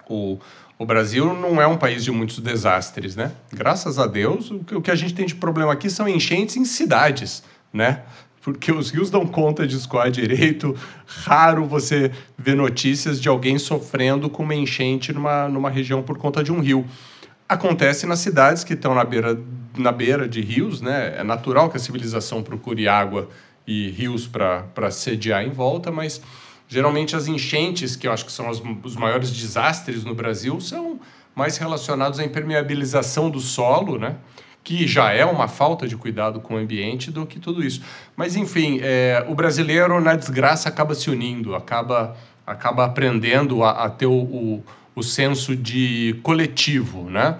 O, 0.10 0.38
o 0.78 0.86
Brasil 0.86 1.34
não 1.34 1.62
é 1.62 1.68
um 1.68 1.78
país 1.78 2.04
de 2.04 2.12
muitos 2.12 2.40
desastres, 2.40 3.16
né? 3.16 3.32
Graças 3.54 3.98
a 3.98 4.08
Deus, 4.08 4.52
o 4.52 4.60
que, 4.60 4.76
o 4.76 4.82
que 4.82 4.92
a 4.92 4.96
gente 4.96 5.14
tem 5.14 5.26
de 5.26 5.36
problema 5.36 5.72
aqui 5.72 5.90
são 5.90 6.08
enchentes 6.08 6.58
em 6.58 6.66
cidades, 6.66 7.44
né? 7.72 8.02
Porque 8.42 8.72
os 8.72 8.90
rios 8.90 9.12
dão 9.12 9.26
conta 9.26 9.68
de 9.68 9.78
escoar 9.78 10.10
direito. 10.10 10.76
Raro 11.06 11.66
você 11.66 12.12
ver 12.36 12.56
notícias 12.56 13.22
de 13.22 13.30
alguém 13.30 13.60
sofrendo 13.60 14.30
com 14.30 14.42
uma 14.42 14.56
enchente 14.56 15.14
numa, 15.14 15.48
numa 15.48 15.70
região 15.70 16.02
por 16.02 16.18
conta 16.18 16.44
de 16.44 16.52
um 16.52 16.60
rio. 16.60 16.84
Acontece 17.54 18.06
nas 18.06 18.20
cidades 18.20 18.64
que 18.64 18.74
estão 18.74 18.96
na 18.96 19.04
beira, 19.04 19.40
na 19.78 19.92
beira 19.92 20.28
de 20.28 20.42
rios, 20.42 20.82
né? 20.82 21.16
É 21.18 21.24
natural 21.24 21.70
que 21.70 21.78
a 21.78 21.80
civilização 21.80 22.42
procure 22.42 22.88
água 22.88 23.30
e 23.68 23.90
rios 23.90 24.28
para 24.28 24.90
sediar 24.92 25.44
em 25.44 25.50
volta, 25.50 25.92
mas 25.92 26.22
Geralmente 26.72 27.18
as 27.18 27.28
enchentes, 27.28 27.98
que 27.98 28.08
eu 28.08 28.14
acho 28.14 28.26
que 28.26 28.32
são 28.32 28.50
os, 28.50 28.64
os 28.82 28.96
maiores 28.96 29.30
desastres 29.30 30.06
no 30.06 30.16
Brasil, 30.16 30.62
são 30.62 31.02
mais 31.36 31.58
relacionados 31.58 32.18
à 32.18 32.24
impermeabilização 32.24 33.30
do 33.30 33.42
solo, 33.42 34.00
né? 34.00 34.16
que 34.64 34.88
já 34.88 35.12
é 35.12 35.26
uma 35.26 35.50
falta 35.50 35.86
de 35.86 35.98
cuidado 35.98 36.40
com 36.40 36.54
o 36.54 36.58
ambiente 36.58 37.12
do 37.12 37.26
que 37.26 37.42
tudo 37.42 37.62
isso. 37.62 37.82
Mas, 38.16 38.38
enfim, 38.38 38.80
é, 38.82 39.26
o 39.28 39.36
brasileiro 39.36 40.00
na 40.00 40.16
desgraça 40.16 40.70
acaba 40.70 40.96
se 40.96 41.10
unindo, 41.10 41.56
acaba, 41.56 42.16
acaba 42.48 42.86
aprendendo 42.86 43.66
a, 43.66 43.72
a 43.72 43.90
ter 43.90 44.06
o, 44.06 44.14
o, 44.14 44.64
o, 44.96 45.04
senso 45.04 45.56
de 45.56 46.20
coletivo, 46.24 47.10
né? 47.10 47.38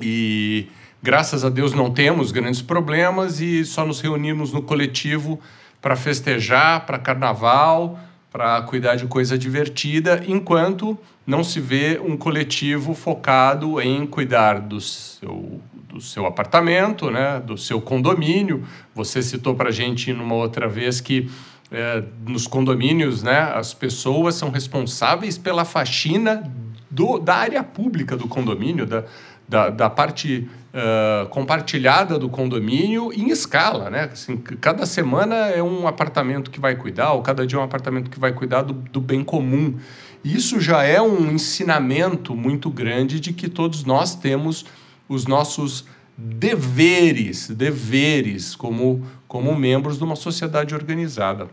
E 0.00 0.68
graças 1.02 1.44
a 1.44 1.48
Deus 1.48 1.72
não 1.72 1.90
temos 1.90 2.32
grandes 2.32 2.62
problemas 2.62 3.40
e 3.40 3.64
só 3.64 3.84
nos 3.84 4.00
reunimos 4.00 4.52
no 4.52 4.62
coletivo 4.62 5.40
para 5.80 5.96
festejar, 5.96 6.86
para 6.86 6.98
carnaval, 6.98 7.98
para 8.30 8.60
cuidar 8.62 8.96
de 8.96 9.06
coisa 9.06 9.38
divertida, 9.38 10.22
enquanto 10.26 10.98
não 11.26 11.42
se 11.42 11.60
vê 11.60 12.00
um 12.02 12.16
coletivo 12.16 12.94
focado 12.94 13.80
em 13.80 14.06
cuidar 14.06 14.60
do 14.60 14.80
seu, 14.80 15.60
do 15.88 16.00
seu 16.00 16.26
apartamento, 16.26 17.10
né, 17.10 17.40
do 17.40 17.56
seu 17.56 17.80
condomínio. 17.80 18.64
Você 18.94 19.22
citou 19.22 19.54
para 19.54 19.68
a 19.68 19.72
gente 19.72 20.12
numa 20.12 20.34
outra 20.34 20.68
vez 20.68 21.00
que 21.00 21.30
é, 21.70 22.02
nos 22.26 22.46
condomínios 22.46 23.22
né, 23.22 23.40
as 23.54 23.74
pessoas 23.74 24.34
são 24.34 24.50
responsáveis 24.50 25.36
pela 25.36 25.64
faxina 25.64 26.50
do, 26.90 27.18
da 27.18 27.36
área 27.36 27.62
pública 27.62 28.16
do 28.16 28.26
condomínio, 28.26 28.86
da, 28.86 29.04
da, 29.48 29.70
da 29.70 29.90
parte 29.90 30.48
uh, 30.74 31.28
compartilhada 31.28 32.18
do 32.18 32.28
condomínio 32.28 33.12
em 33.12 33.30
escala, 33.30 33.90
né? 33.90 34.10
Assim, 34.12 34.36
cada 34.36 34.86
semana 34.86 35.34
é 35.48 35.62
um 35.62 35.86
apartamento 35.86 36.50
que 36.50 36.60
vai 36.60 36.76
cuidar, 36.76 37.12
ou 37.12 37.22
cada 37.22 37.46
dia 37.46 37.58
é 37.58 37.60
um 37.60 37.64
apartamento 37.64 38.10
que 38.10 38.18
vai 38.18 38.32
cuidar 38.32 38.62
do, 38.62 38.72
do 38.72 39.00
bem 39.00 39.24
comum. 39.24 39.76
Isso 40.24 40.60
já 40.60 40.82
é 40.82 41.00
um 41.00 41.30
ensinamento 41.30 42.34
muito 42.34 42.70
grande 42.70 43.20
de 43.20 43.32
que 43.32 43.48
todos 43.48 43.84
nós 43.84 44.14
temos 44.14 44.66
os 45.08 45.26
nossos 45.26 45.86
deveres, 46.16 47.48
deveres 47.48 48.56
como, 48.56 49.06
como 49.26 49.54
membros 49.54 49.98
de 49.98 50.04
uma 50.04 50.16
sociedade 50.16 50.74
organizada. 50.74 51.48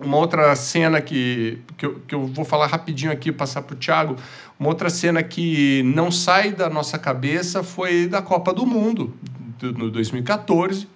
Uma 0.00 0.16
outra 0.16 0.54
cena 0.56 1.00
que, 1.00 1.58
que, 1.76 1.86
eu, 1.86 2.00
que 2.06 2.14
eu 2.14 2.26
vou 2.26 2.44
falar 2.44 2.66
rapidinho 2.66 3.12
aqui, 3.12 3.30
passar 3.30 3.62
para 3.62 3.74
o 3.74 3.76
Thiago. 3.76 4.16
Uma 4.58 4.68
outra 4.68 4.90
cena 4.90 5.22
que 5.22 5.82
não 5.84 6.10
sai 6.10 6.52
da 6.52 6.68
nossa 6.68 6.98
cabeça 6.98 7.62
foi 7.62 8.06
da 8.06 8.20
Copa 8.22 8.52
do 8.52 8.66
Mundo, 8.66 9.14
no 9.60 9.90
2014, 9.90 10.88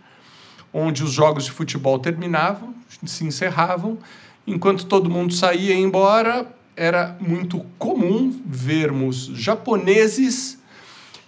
onde 0.73 1.05
os 1.05 1.13
jogos 1.13 1.45
de 1.45 1.53
futebol 1.53 1.99
terminavam, 1.99 2.75
se 3.05 3.25
encerravam, 3.25 3.99
enquanto 4.47 4.87
todo 4.87 5.11
mundo 5.11 5.33
saía 5.33 5.75
e 5.75 5.79
ia 5.79 5.87
embora, 5.87 6.47
era 6.77 7.17
muito 7.21 7.65
comum 7.79 8.43
vermos 8.45 9.27
japoneses, 9.35 10.59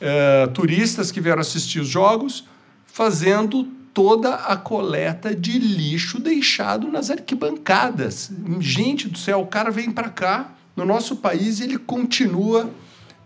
uh, 0.00 0.48
turistas 0.52 1.10
que 1.10 1.20
vieram 1.20 1.40
assistir 1.40 1.80
os 1.80 1.88
jogos, 1.88 2.44
fazendo 2.86 3.68
toda 3.98 4.32
a 4.32 4.56
coleta 4.56 5.34
de 5.34 5.58
lixo 5.58 6.20
deixado 6.20 6.86
nas 6.86 7.10
arquibancadas. 7.10 8.30
Gente 8.60 9.08
do 9.08 9.18
céu, 9.18 9.40
o 9.40 9.46
cara 9.48 9.72
vem 9.72 9.90
para 9.90 10.08
cá, 10.08 10.52
no 10.76 10.84
nosso 10.84 11.16
país, 11.16 11.58
e 11.58 11.64
ele 11.64 11.78
continua 11.78 12.70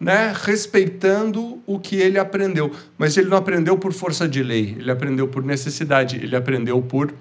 né, 0.01 0.33
respeitando 0.35 1.63
o 1.67 1.79
que 1.79 1.97
ele 1.97 2.19
aprendeu. 2.19 2.73
Mas 2.97 3.19
ele 3.19 3.29
não 3.29 3.37
aprendeu 3.37 3.77
por 3.77 3.93
força 3.93 4.27
de 4.27 4.43
lei, 4.43 4.75
ele 4.79 4.91
aprendeu 4.91 5.29
por 5.29 5.45
necessidade, 5.45 6.17
ele 6.17 6.35
aprendeu 6.35 6.81
por 6.81 7.13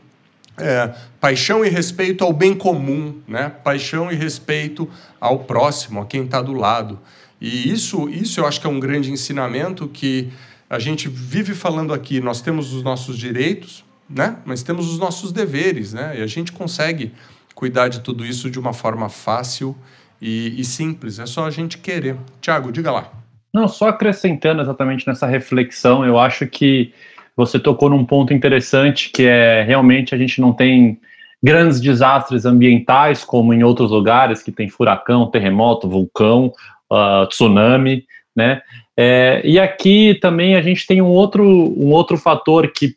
é, 0.57 0.93
paixão 1.19 1.65
e 1.65 1.67
respeito 1.67 2.23
ao 2.23 2.31
bem 2.31 2.55
comum, 2.55 3.19
né? 3.27 3.51
paixão 3.65 4.09
e 4.09 4.15
respeito 4.15 4.89
ao 5.19 5.39
próximo, 5.39 5.99
a 5.99 6.05
quem 6.05 6.23
está 6.23 6.41
do 6.41 6.53
lado. 6.53 6.97
E 7.41 7.69
isso, 7.69 8.07
isso 8.07 8.39
eu 8.39 8.47
acho 8.47 8.61
que 8.61 8.67
é 8.67 8.69
um 8.69 8.79
grande 8.79 9.11
ensinamento 9.11 9.89
que 9.89 10.31
a 10.71 10.79
gente 10.79 11.09
vive 11.09 11.53
falando 11.53 11.93
aqui, 11.93 12.21
nós 12.21 12.41
temos 12.41 12.73
os 12.73 12.81
nossos 12.81 13.17
direitos, 13.17 13.83
né? 14.09 14.37
Mas 14.45 14.63
temos 14.63 14.89
os 14.89 14.97
nossos 14.97 15.33
deveres, 15.33 15.91
né? 15.91 16.17
E 16.17 16.21
a 16.21 16.27
gente 16.27 16.53
consegue 16.53 17.11
cuidar 17.53 17.89
de 17.89 17.99
tudo 17.99 18.25
isso 18.25 18.49
de 18.49 18.57
uma 18.57 18.71
forma 18.71 19.09
fácil 19.09 19.75
e, 20.21 20.55
e 20.57 20.63
simples. 20.63 21.19
É 21.19 21.25
só 21.25 21.45
a 21.45 21.51
gente 21.51 21.77
querer. 21.77 22.15
Tiago, 22.39 22.71
diga 22.71 22.89
lá. 22.89 23.11
Não, 23.53 23.67
só 23.67 23.89
acrescentando 23.89 24.61
exatamente 24.61 25.05
nessa 25.05 25.27
reflexão, 25.27 26.05
eu 26.05 26.17
acho 26.17 26.47
que 26.47 26.93
você 27.35 27.59
tocou 27.59 27.89
num 27.89 28.05
ponto 28.05 28.33
interessante 28.33 29.09
que 29.09 29.23
é 29.23 29.63
realmente 29.63 30.15
a 30.15 30.17
gente 30.17 30.39
não 30.39 30.53
tem 30.53 31.01
grandes 31.43 31.81
desastres 31.81 32.45
ambientais 32.45 33.25
como 33.25 33.53
em 33.53 33.61
outros 33.61 33.91
lugares 33.91 34.41
que 34.41 34.53
tem 34.53 34.69
furacão, 34.69 35.29
terremoto, 35.29 35.89
vulcão, 35.89 36.53
uh, 36.89 37.27
tsunami, 37.27 38.05
né? 38.33 38.61
É, 38.97 39.41
e 39.43 39.59
aqui 39.59 40.17
também 40.21 40.55
a 40.55 40.61
gente 40.61 40.85
tem 40.85 41.01
um 41.01 41.07
outro, 41.07 41.43
um 41.43 41.91
outro 41.91 42.17
fator 42.17 42.71
que 42.71 42.95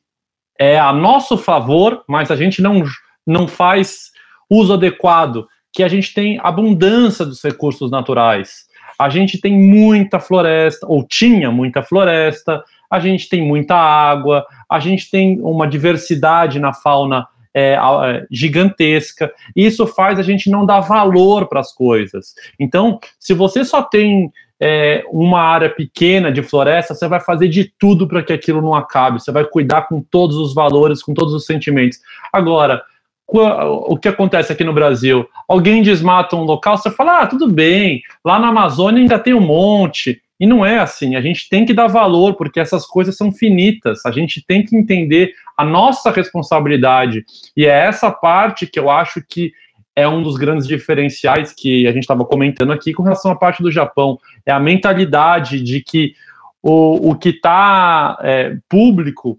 é 0.59 0.79
a 0.79 0.93
nosso 0.93 1.37
favor, 1.37 2.03
mas 2.09 2.31
a 2.31 2.37
gente 2.37 2.63
não, 2.63 2.85
não 3.27 3.49
faz 3.49 4.11
uso 4.49 4.75
adequado, 4.75 5.47
que 5.73 5.83
a 5.83 5.89
gente 5.89 6.15
tem 6.15 6.39
abundância 6.43 7.25
dos 7.25 7.43
recursos 7.43 7.91
naturais. 7.91 8.65
A 8.99 9.09
gente 9.09 9.41
tem 9.41 9.53
muita 9.53 10.21
floresta, 10.21 10.87
ou 10.87 11.05
tinha 11.05 11.51
muita 11.51 11.83
floresta, 11.83 12.63
a 12.89 13.01
gente 13.01 13.29
tem 13.29 13.43
muita 13.43 13.75
água, 13.75 14.47
a 14.71 14.79
gente 14.79 15.11
tem 15.11 15.41
uma 15.41 15.67
diversidade 15.67 16.61
na 16.61 16.73
fauna 16.73 17.27
é, 17.53 17.75
é, 17.75 18.27
gigantesca. 18.31 19.33
Isso 19.55 19.87
faz 19.87 20.19
a 20.19 20.23
gente 20.23 20.49
não 20.49 20.65
dar 20.65 20.81
valor 20.81 21.49
para 21.49 21.61
as 21.61 21.73
coisas. 21.73 22.35
Então, 22.59 23.01
se 23.19 23.35
você 23.35 23.65
só 23.65 23.83
tem 23.83 24.33
é, 24.61 25.05
uma 25.11 25.41
área 25.41 25.69
pequena 25.69 26.31
de 26.31 26.43
floresta, 26.43 26.95
você 26.95 27.09
vai 27.09 27.21
fazer 27.21 27.49
de 27.49 27.73
tudo 27.79 28.07
para 28.07 28.23
que 28.23 28.33
aquilo 28.33 28.63
não 28.63 28.75
acabe. 28.75 29.21
Você 29.21 29.33
vai 29.33 29.45
cuidar 29.45 29.83
com 29.83 30.01
todos 30.01 30.37
os 30.37 30.55
valores, 30.55 31.03
com 31.03 31.13
todos 31.13 31.35
os 31.35 31.47
sentimentos. 31.47 31.99
Agora, 32.33 32.83
o 33.27 33.97
que 33.97 34.09
acontece 34.09 34.53
aqui 34.53 34.65
no 34.65 34.73
Brasil? 34.73 35.29
Alguém 35.49 35.83
desmata 35.83 36.37
um 36.37 36.45
local, 36.45 36.77
você 36.77 36.91
fala, 36.91 37.23
ah, 37.23 37.27
tudo 37.27 37.51
bem, 37.51 38.03
lá 38.25 38.39
na 38.39 38.49
Amazônia 38.49 39.01
ainda 39.01 39.19
tem 39.19 39.35
um 39.35 39.41
monte. 39.41 40.21
E 40.39 40.47
não 40.47 40.67
é 40.67 40.79
assim, 40.79 41.15
a 41.15 41.21
gente 41.21 41.49
tem 41.49 41.65
que 41.65 41.73
dar 41.73 41.87
valor, 41.87 42.35
porque 42.35 42.59
essas 42.59 42.85
coisas 42.85 43.17
são 43.17 43.31
finitas, 43.31 44.05
a 44.05 44.11
gente 44.11 44.45
tem 44.45 44.65
que 44.65 44.77
entender 44.77 45.33
a 45.57 45.65
nossa 45.65 46.11
responsabilidade. 46.11 47.25
E 47.57 47.65
é 47.65 47.71
essa 47.71 48.11
parte 48.11 48.67
que 48.67 48.79
eu 48.79 48.91
acho 48.91 49.23
que 49.27 49.53
é 49.97 50.09
um 50.09 50.23
dos 50.23 50.37
grandes 50.37 50.67
diferenciais 50.67 51.53
que 51.53 51.87
a 51.87 51.93
gente 51.93 52.03
estava 52.03 52.25
comentando 52.25 52.73
aqui 52.73 52.93
com 52.93 53.03
relação 53.03 53.31
à 53.31 53.37
parte 53.37 53.63
do 53.63 53.71
Japão. 53.71 54.19
É 54.45 54.53
a 54.53 54.61
mentalidade 54.61 55.61
de 55.61 55.81
que 55.81 56.15
o, 56.63 57.11
o 57.11 57.15
que 57.15 57.29
está 57.29 58.19
é, 58.23 58.57
público, 58.69 59.39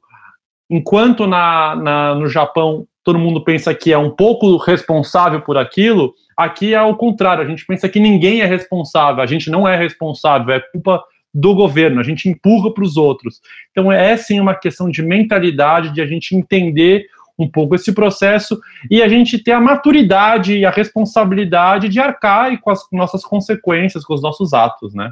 enquanto 0.69 1.27
na, 1.27 1.75
na, 1.75 2.15
no 2.15 2.27
Japão 2.27 2.87
todo 3.03 3.19
mundo 3.19 3.43
pensa 3.43 3.73
que 3.73 3.91
é 3.93 3.97
um 3.97 4.09
pouco 4.09 4.57
responsável 4.57 5.41
por 5.41 5.57
aquilo, 5.57 6.13
aqui 6.35 6.73
é 6.73 6.81
o 6.81 6.95
contrário, 6.95 7.43
a 7.43 7.47
gente 7.47 7.65
pensa 7.65 7.87
que 7.87 7.99
ninguém 7.99 8.41
é 8.41 8.45
responsável, 8.45 9.21
a 9.21 9.27
gente 9.27 9.49
não 9.49 9.67
é 9.67 9.75
responsável, 9.75 10.55
é 10.55 10.59
culpa 10.59 11.03
do 11.31 11.53
governo, 11.53 11.99
a 11.99 12.03
gente 12.03 12.29
empurra 12.29 12.73
para 12.73 12.83
os 12.83 12.97
outros. 12.97 13.41
Então 13.71 13.91
é 13.91 14.15
sim 14.17 14.39
uma 14.39 14.55
questão 14.55 14.89
de 14.89 15.03
mentalidade, 15.03 15.93
de 15.93 16.01
a 16.01 16.05
gente 16.07 16.35
entender 16.35 17.05
um 17.37 17.49
pouco 17.49 17.75
esse 17.75 17.91
processo 17.91 18.59
e 18.89 19.01
a 19.01 19.09
gente 19.09 19.37
ter 19.37 19.51
a 19.51 19.59
maturidade 19.59 20.57
e 20.57 20.65
a 20.65 20.71
responsabilidade 20.71 21.89
de 21.89 21.99
arcar 21.99 22.59
com 22.61 22.69
as 22.69 22.81
nossas 22.91 23.23
consequências, 23.23 24.03
com 24.05 24.13
os 24.13 24.21
nossos 24.21 24.53
atos, 24.53 24.93
né? 24.93 25.09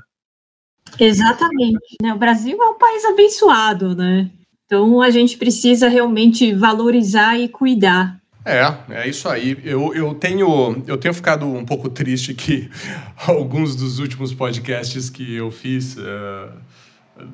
Exatamente. 1.00 1.98
Né? 2.02 2.14
O 2.14 2.18
Brasil 2.18 2.62
é 2.62 2.70
um 2.70 2.78
país 2.78 3.04
abençoado, 3.06 3.96
né? 3.96 4.30
Então 4.66 5.02
a 5.02 5.10
gente 5.10 5.38
precisa 5.38 5.88
realmente 5.88 6.54
valorizar 6.54 7.38
e 7.38 7.48
cuidar. 7.48 8.22
É, 8.46 8.74
é 8.90 9.08
isso 9.08 9.30
aí. 9.30 9.58
Eu, 9.64 9.94
eu, 9.94 10.14
tenho, 10.14 10.84
eu 10.86 10.98
tenho 10.98 11.14
ficado 11.14 11.46
um 11.46 11.66
pouco 11.66 11.90
triste 11.90 12.34
que 12.34 12.70
alguns 13.28 13.76
dos 13.76 14.00
últimos 14.00 14.34
podcasts 14.34 15.10
que 15.10 15.36
eu 15.36 15.50
fiz, 15.50 15.96
uh, 15.98 16.52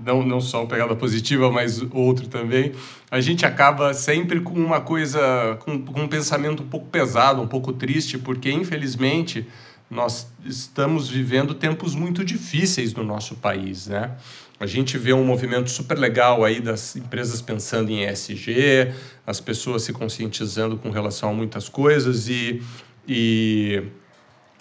não, 0.05 0.23
não 0.25 0.41
só 0.41 0.63
o 0.63 0.67
Pegada 0.67 0.95
Positiva, 0.95 1.51
mas 1.51 1.81
outro 1.91 2.27
também, 2.27 2.73
a 3.09 3.21
gente 3.21 3.45
acaba 3.45 3.93
sempre 3.93 4.41
com 4.41 4.53
uma 4.53 4.81
coisa, 4.81 5.57
com, 5.61 5.81
com 5.81 6.01
um 6.01 6.07
pensamento 6.07 6.63
um 6.63 6.67
pouco 6.67 6.87
pesado, 6.87 7.41
um 7.41 7.47
pouco 7.47 7.71
triste, 7.73 8.17
porque 8.17 8.51
infelizmente 8.51 9.47
nós 9.89 10.27
estamos 10.45 11.09
vivendo 11.09 11.53
tempos 11.53 11.95
muito 11.95 12.23
difíceis 12.23 12.93
no 12.93 13.03
nosso 13.03 13.35
país, 13.35 13.87
né? 13.87 14.11
A 14.59 14.65
gente 14.65 14.97
vê 14.97 15.13
um 15.13 15.23
movimento 15.23 15.71
super 15.71 15.97
legal 15.97 16.43
aí 16.43 16.59
das 16.59 16.95
empresas 16.95 17.41
pensando 17.41 17.89
em 17.89 18.03
ESG, 18.03 18.93
as 19.25 19.39
pessoas 19.39 19.83
se 19.83 19.93
conscientizando 19.93 20.77
com 20.77 20.89
relação 20.89 21.29
a 21.29 21.33
muitas 21.33 21.69
coisas 21.69 22.27
e, 22.27 22.61
e 23.07 23.81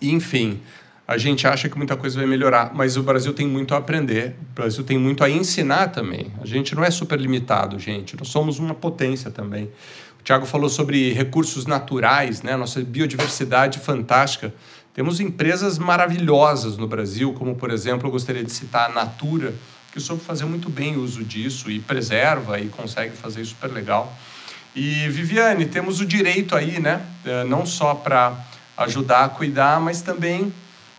enfim, 0.00 0.60
a 1.09 1.16
gente 1.16 1.46
acha 1.46 1.70
que 1.70 1.78
muita 1.78 1.96
coisa 1.96 2.18
vai 2.18 2.26
melhorar, 2.26 2.70
mas 2.74 2.98
o 2.98 3.02
Brasil 3.02 3.32
tem 3.32 3.48
muito 3.48 3.74
a 3.74 3.78
aprender, 3.78 4.36
o 4.50 4.54
Brasil 4.54 4.84
tem 4.84 4.98
muito 4.98 5.24
a 5.24 5.30
ensinar 5.30 5.88
também. 5.88 6.30
A 6.38 6.44
gente 6.44 6.74
não 6.74 6.84
é 6.84 6.90
super 6.90 7.18
limitado, 7.18 7.78
gente, 7.78 8.14
nós 8.14 8.28
somos 8.28 8.59
uma 8.59 8.74
potência 8.74 9.30
também. 9.30 9.70
O 10.20 10.22
Tiago 10.22 10.44
falou 10.44 10.68
sobre 10.68 11.11
recursos 11.14 11.64
naturais, 11.64 12.42
né? 12.42 12.54
Nossa 12.59 12.82
biodiversidade 12.82 13.78
fantástica. 13.78 14.52
Temos 14.92 15.18
empresas 15.18 15.78
maravilhosas 15.78 16.76
no 16.76 16.86
Brasil, 16.86 17.32
como 17.32 17.54
por 17.54 17.70
exemplo, 17.70 18.06
eu 18.06 18.12
gostaria 18.12 18.44
de 18.44 18.52
citar 18.52 18.90
a 18.90 18.92
Natura, 18.92 19.54
que 19.90 19.98
soube 20.00 20.22
fazer 20.22 20.44
muito 20.44 20.68
bem 20.68 20.98
uso 20.98 21.24
disso 21.24 21.70
e 21.70 21.80
preserva 21.80 22.61
e 22.61 22.68
consegue 22.68 23.16
fazer 23.16 23.42
super 23.46 23.72
legal. 23.72 24.14
E 24.76 25.09
Viviane, 25.09 25.64
temos 25.64 26.00
o 26.00 26.04
direito 26.04 26.54
aí, 26.54 26.78
né? 26.78 27.00
É, 27.24 27.44
não 27.44 27.64
só 27.64 27.94
para 27.94 28.38
ajudar 28.76 29.24
a 29.24 29.28
cuidar, 29.30 29.80
mas 29.80 30.02
também 30.02 30.52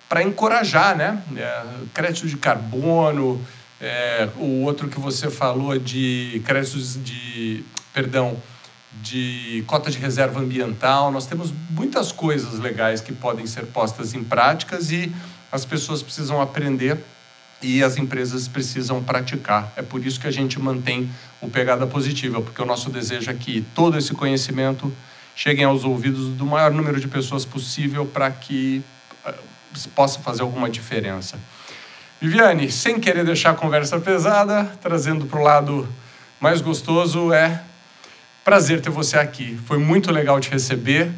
para 0.09 0.23
encorajar, 0.23 0.97
né? 0.97 1.21
É, 1.37 1.63
crédito 1.93 2.27
de 2.27 2.35
carbono, 2.35 3.39
é, 3.79 4.27
o 4.37 4.63
outro 4.63 4.89
que 4.89 4.99
você 4.99 5.29
falou 5.29 5.77
de 5.77 6.41
créditos 6.43 7.01
de, 7.01 7.63
perdão, 7.93 8.35
de 9.01 9.63
cota 9.67 9.91
de 9.91 9.99
reserva 9.99 10.39
ambiental. 10.39 11.11
Nós 11.11 11.27
temos 11.27 11.53
muitas 11.69 12.11
coisas 12.11 12.59
legais 12.59 12.99
que 12.99 13.13
podem 13.13 13.45
ser 13.45 13.67
postas 13.67 14.15
em 14.15 14.23
práticas 14.23 14.91
e 14.91 15.13
as 15.51 15.63
pessoas 15.63 16.01
precisam 16.01 16.41
aprender 16.41 16.97
e 17.61 17.83
as 17.83 17.97
empresas 17.97 18.47
precisam 18.47 19.03
praticar. 19.03 19.71
É 19.75 19.81
por 19.81 20.03
isso 20.05 20.19
que 20.19 20.27
a 20.27 20.31
gente 20.31 20.59
mantém 20.59 21.09
o 21.41 21.49
Pegada 21.49 21.85
Positiva, 21.85 22.41
porque 22.41 22.61
o 22.61 22.65
nosso 22.65 22.89
desejo 22.89 23.29
é 23.29 23.33
que 23.33 23.61
todo 23.75 23.97
esse 23.97 24.13
conhecimento 24.13 24.91
chegue 25.35 25.63
aos 25.63 25.83
ouvidos 25.83 26.29
do 26.29 26.45
maior 26.45 26.71
número 26.71 26.99
de 26.99 27.07
pessoas 27.07 27.45
possível 27.45 28.05
para 28.05 28.31
que 28.31 28.83
possa 29.95 30.19
fazer 30.19 30.41
alguma 30.41 30.69
diferença. 30.69 31.39
Viviane, 32.21 32.69
sem 32.71 32.99
querer 32.99 33.23
deixar 33.23 33.51
a 33.51 33.53
conversa 33.53 33.99
pesada, 33.99 34.65
trazendo 34.81 35.25
para 35.25 35.39
o 35.39 35.43
lado 35.43 35.87
mais 36.39 36.61
gostoso, 36.61 37.31
é 37.31 37.61
prazer 38.43 38.81
ter 38.81 38.89
você 38.89 39.17
aqui. 39.17 39.57
Foi 39.65 39.77
muito 39.77 40.11
legal 40.11 40.39
te 40.39 40.49
receber. 40.49 41.11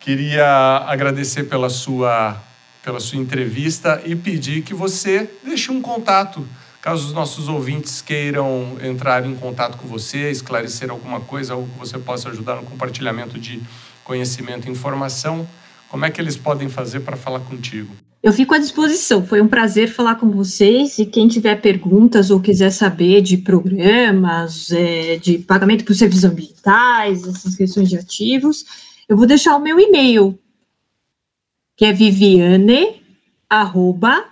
Queria 0.00 0.84
agradecer 0.86 1.44
pela 1.44 1.68
sua 1.68 2.40
pela 2.88 3.00
sua 3.00 3.18
entrevista 3.18 4.00
e 4.06 4.16
pedir 4.16 4.62
que 4.62 4.72
você 4.72 5.28
deixe 5.44 5.70
um 5.70 5.82
contato, 5.82 6.48
caso 6.80 7.06
os 7.06 7.12
nossos 7.12 7.46
ouvintes 7.46 8.00
queiram 8.00 8.78
entrar 8.82 9.26
em 9.26 9.34
contato 9.34 9.76
com 9.76 9.86
você, 9.86 10.30
esclarecer 10.30 10.88
alguma 10.88 11.20
coisa, 11.20 11.52
algo 11.52 11.68
que 11.68 11.78
você 11.78 11.98
possa 11.98 12.30
ajudar 12.30 12.56
no 12.56 12.62
compartilhamento 12.62 13.38
de 13.38 13.60
conhecimento 14.02 14.68
e 14.68 14.70
informação, 14.70 15.46
como 15.90 16.04
é 16.04 16.10
que 16.10 16.20
eles 16.20 16.36
podem 16.36 16.68
fazer 16.68 17.00
para 17.00 17.16
falar 17.16 17.40
contigo? 17.40 17.94
Eu 18.22 18.32
fico 18.32 18.54
à 18.54 18.58
disposição. 18.58 19.24
Foi 19.24 19.40
um 19.40 19.48
prazer 19.48 19.88
falar 19.88 20.16
com 20.16 20.30
vocês. 20.30 20.98
E 20.98 21.06
quem 21.06 21.28
tiver 21.28 21.60
perguntas 21.60 22.30
ou 22.30 22.40
quiser 22.40 22.70
saber 22.70 23.22
de 23.22 23.38
programas, 23.38 24.70
é, 24.72 25.16
de 25.16 25.38
pagamento 25.38 25.84
por 25.84 25.94
serviços 25.94 26.24
ambientais, 26.24 27.26
essas 27.26 27.54
questões 27.54 27.88
de 27.88 27.96
ativos, 27.96 28.64
eu 29.08 29.16
vou 29.16 29.26
deixar 29.26 29.56
o 29.56 29.60
meu 29.60 29.78
e-mail, 29.78 30.38
que 31.76 31.84
é 31.84 31.92
viviane, 31.92 33.02
arroba, 33.48 34.24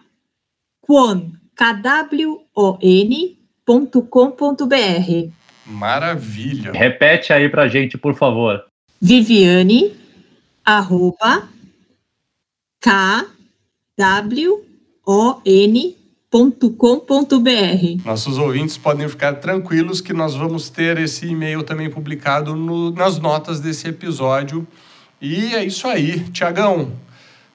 kwon, 0.82 1.30
Maravilha. 5.64 6.72
Repete 6.72 7.32
aí 7.32 7.48
pra 7.48 7.68
gente, 7.68 7.96
por 7.96 8.14
favor. 8.14 8.64
Viviane, 9.00 9.94
arroba, 10.66 11.48
K, 12.80 13.24
W, 13.96 14.64
O, 15.06 15.40
N, 15.44 15.96
Nossos 18.04 18.36
ouvintes 18.36 18.76
podem 18.76 19.08
ficar 19.08 19.34
tranquilos 19.34 20.00
que 20.00 20.12
nós 20.12 20.34
vamos 20.34 20.68
ter 20.68 20.98
esse 20.98 21.26
e-mail 21.26 21.62
também 21.62 21.88
publicado 21.88 22.56
no, 22.56 22.90
nas 22.90 23.18
notas 23.20 23.60
desse 23.60 23.86
episódio. 23.86 24.66
E 25.22 25.54
é 25.54 25.64
isso 25.64 25.86
aí. 25.86 26.28
Tiagão, 26.30 26.92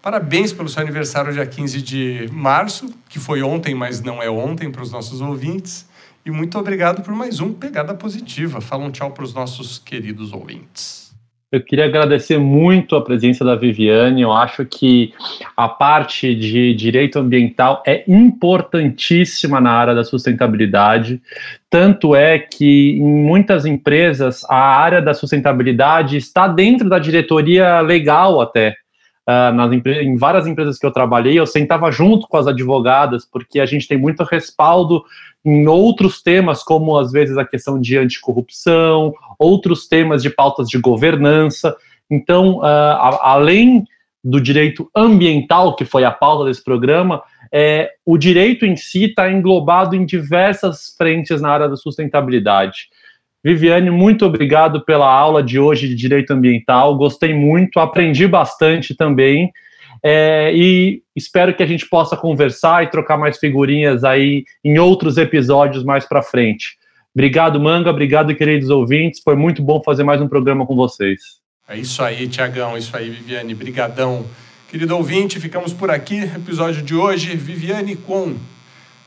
Parabéns 0.02 0.52
pelo 0.52 0.68
seu 0.68 0.82
aniversário, 0.82 1.32
dia 1.32 1.46
15 1.46 1.80
de 1.80 2.28
março, 2.32 2.92
que 3.08 3.20
foi 3.20 3.44
ontem, 3.44 3.76
mas 3.76 4.02
não 4.02 4.20
é 4.20 4.28
ontem 4.28 4.72
para 4.72 4.82
os 4.82 4.92
nossos 4.92 5.22
ouvintes. 5.22 5.88
E 6.26 6.32
muito 6.32 6.58
obrigado 6.58 7.04
por 7.04 7.14
mais 7.14 7.40
um 7.40 7.54
Pegada 7.54 7.94
Positiva. 7.94 8.60
Fala 8.62 8.84
um 8.84 8.90
tchau 8.90 9.12
para 9.12 9.24
os 9.24 9.32
nossos 9.32 9.78
queridos 9.78 10.34
ouvintes. 10.34 11.11
Eu 11.52 11.62
queria 11.62 11.84
agradecer 11.84 12.38
muito 12.38 12.96
a 12.96 13.04
presença 13.04 13.44
da 13.44 13.58
Viviane. 13.58 14.22
Eu 14.22 14.32
acho 14.32 14.66
que 14.66 15.14
a 15.58 15.68
parte 15.68 16.34
de 16.34 16.74
direito 16.74 17.20
ambiental 17.20 17.84
é 17.86 18.06
importantíssima 18.08 19.60
na 19.60 19.72
área 19.72 19.94
da 19.94 20.06
sustentabilidade. 20.06 21.22
Tanto 21.70 22.16
é 22.16 22.40
que 22.40 22.92
em 22.92 23.26
muitas 23.26 23.66
empresas 23.66 24.46
a 24.50 24.56
área 24.56 25.02
da 25.02 25.14
sustentabilidade 25.14 26.16
está 26.16 26.48
dentro 26.48 26.88
da 26.88 26.98
diretoria 26.98 27.82
legal 27.82 28.40
até. 28.40 28.78
Uh, 29.28 29.54
nas 29.54 29.72
em 29.72 30.16
várias 30.16 30.48
empresas 30.48 30.80
que 30.80 30.86
eu 30.86 30.92
trabalhei, 30.92 31.38
eu 31.38 31.46
sentava 31.46 31.92
junto 31.92 32.28
com 32.28 32.38
as 32.38 32.48
advogadas, 32.48 33.26
porque 33.26 33.60
a 33.60 33.66
gente 33.66 33.88
tem 33.88 33.98
muito 33.98 34.24
respaldo 34.24 35.04
em 35.44 35.68
outros 35.68 36.22
temas, 36.22 36.64
como 36.64 36.98
às 36.98 37.12
vezes 37.12 37.38
a 37.38 37.46
questão 37.46 37.80
de 37.80 37.98
anticorrupção, 37.98 39.14
outros 39.40 39.88
temas 39.88 40.22
de 40.22 40.30
pautas 40.30 40.68
de 40.68 40.78
governança. 40.78 41.76
Então, 42.10 42.60
uh, 42.60 42.64
a, 42.64 43.32
além 43.34 43.86
do 44.24 44.40
direito 44.40 44.90
ambiental, 44.96 45.76
que 45.76 45.84
foi 45.84 46.04
a 46.04 46.12
pauta 46.12 46.46
desse 46.46 46.64
programa, 46.64 47.24
é, 47.52 47.90
o 48.06 48.18
direito 48.18 48.66
em 48.66 48.76
si 48.76 49.06
está 49.06 49.32
englobado 49.32 49.96
em 49.96 50.06
diversas 50.06 50.96
frentes 50.96 51.42
na 51.42 51.50
área 51.50 51.68
da 51.68 51.76
sustentabilidade. 51.76 52.90
Viviane, 53.44 53.90
muito 53.90 54.24
obrigado 54.24 54.86
pela 54.86 55.12
aula 55.12 55.42
de 55.42 55.58
hoje 55.58 55.88
de 55.88 55.96
Direito 55.96 56.32
Ambiental. 56.32 56.96
Gostei 56.96 57.34
muito, 57.34 57.80
aprendi 57.80 58.28
bastante 58.28 58.94
também. 58.94 59.52
É, 60.04 60.52
e 60.54 61.04
espero 61.16 61.56
que 61.56 61.62
a 61.62 61.66
gente 61.66 61.88
possa 61.88 62.18
conversar 62.18 62.84
e 62.84 62.90
trocar 62.90 63.18
mais 63.18 63.38
figurinhas 63.38 64.04
aí 64.04 64.46
em 64.64 64.80
outros 64.80 65.18
episódios 65.18 65.84
mais 65.84 66.06
para 66.06 66.24
frente. 66.24 66.78
Obrigado, 67.14 67.60
Manga. 67.60 67.90
Obrigado, 67.90 68.34
queridos 68.34 68.70
ouvintes. 68.70 69.22
Foi 69.24 69.36
muito 69.36 69.62
bom 69.62 69.82
fazer 69.84 70.04
mais 70.04 70.22
um 70.22 70.28
programa 70.28 70.66
com 70.66 70.76
vocês. 70.76 71.20
É 71.68 71.78
isso 71.78 72.04
aí, 72.04 72.28
Tiagão, 72.28 72.78
isso 72.78 72.96
aí, 72.96 73.10
Viviane, 73.10 73.54
brigadão. 73.54 74.26
Querido 74.70 74.96
ouvinte, 74.96 75.40
ficamos 75.40 75.74
por 75.74 75.92
aqui, 75.92 76.20
episódio 76.20 76.82
de 76.82 76.96
hoje, 76.96 77.36
Viviane 77.36 77.96
com 77.96 78.36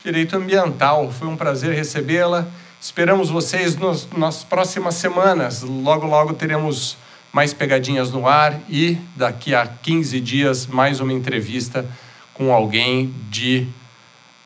Direito 0.03 0.37
Ambiental. 0.37 1.11
Foi 1.11 1.27
um 1.27 1.35
prazer 1.35 1.75
recebê-la. 1.75 2.47
Esperamos 2.79 3.31
vocês 3.31 3.75
nos, 3.75 4.07
nas 4.15 4.43
próximas 4.43 4.93
semanas. 4.93 5.63
Logo, 5.63 6.05
logo 6.05 6.33
teremos 6.33 6.95
mais 7.35 7.53
pegadinhas 7.53 8.11
no 8.11 8.27
ar 8.29 8.61
e 8.69 8.97
daqui 9.13 9.53
a 9.53 9.67
15 9.67 10.21
dias 10.21 10.67
mais 10.67 11.01
uma 11.01 11.11
entrevista 11.11 11.85
com 12.33 12.53
alguém 12.53 13.13
de 13.29 13.67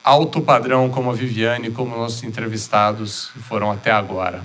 alto 0.04 0.42
padrão 0.42 0.90
como 0.90 1.12
a 1.12 1.14
Viviane, 1.14 1.70
como 1.70 1.96
nossos 1.96 2.24
entrevistados 2.24 3.30
foram 3.48 3.72
até 3.72 3.92
agora. 3.92 4.42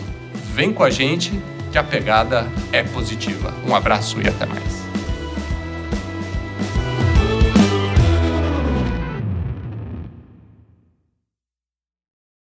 vem 0.53 0.73
com 0.73 0.83
a 0.83 0.91
gente 0.91 1.33
que 1.71 1.79
a 1.79 1.85
pegada 1.85 2.47
é 2.73 2.83
positiva. 2.83 3.55
Um 3.67 3.75
abraço 3.75 4.21
e 4.21 4.29
até 4.29 4.45
mais. 4.47 4.84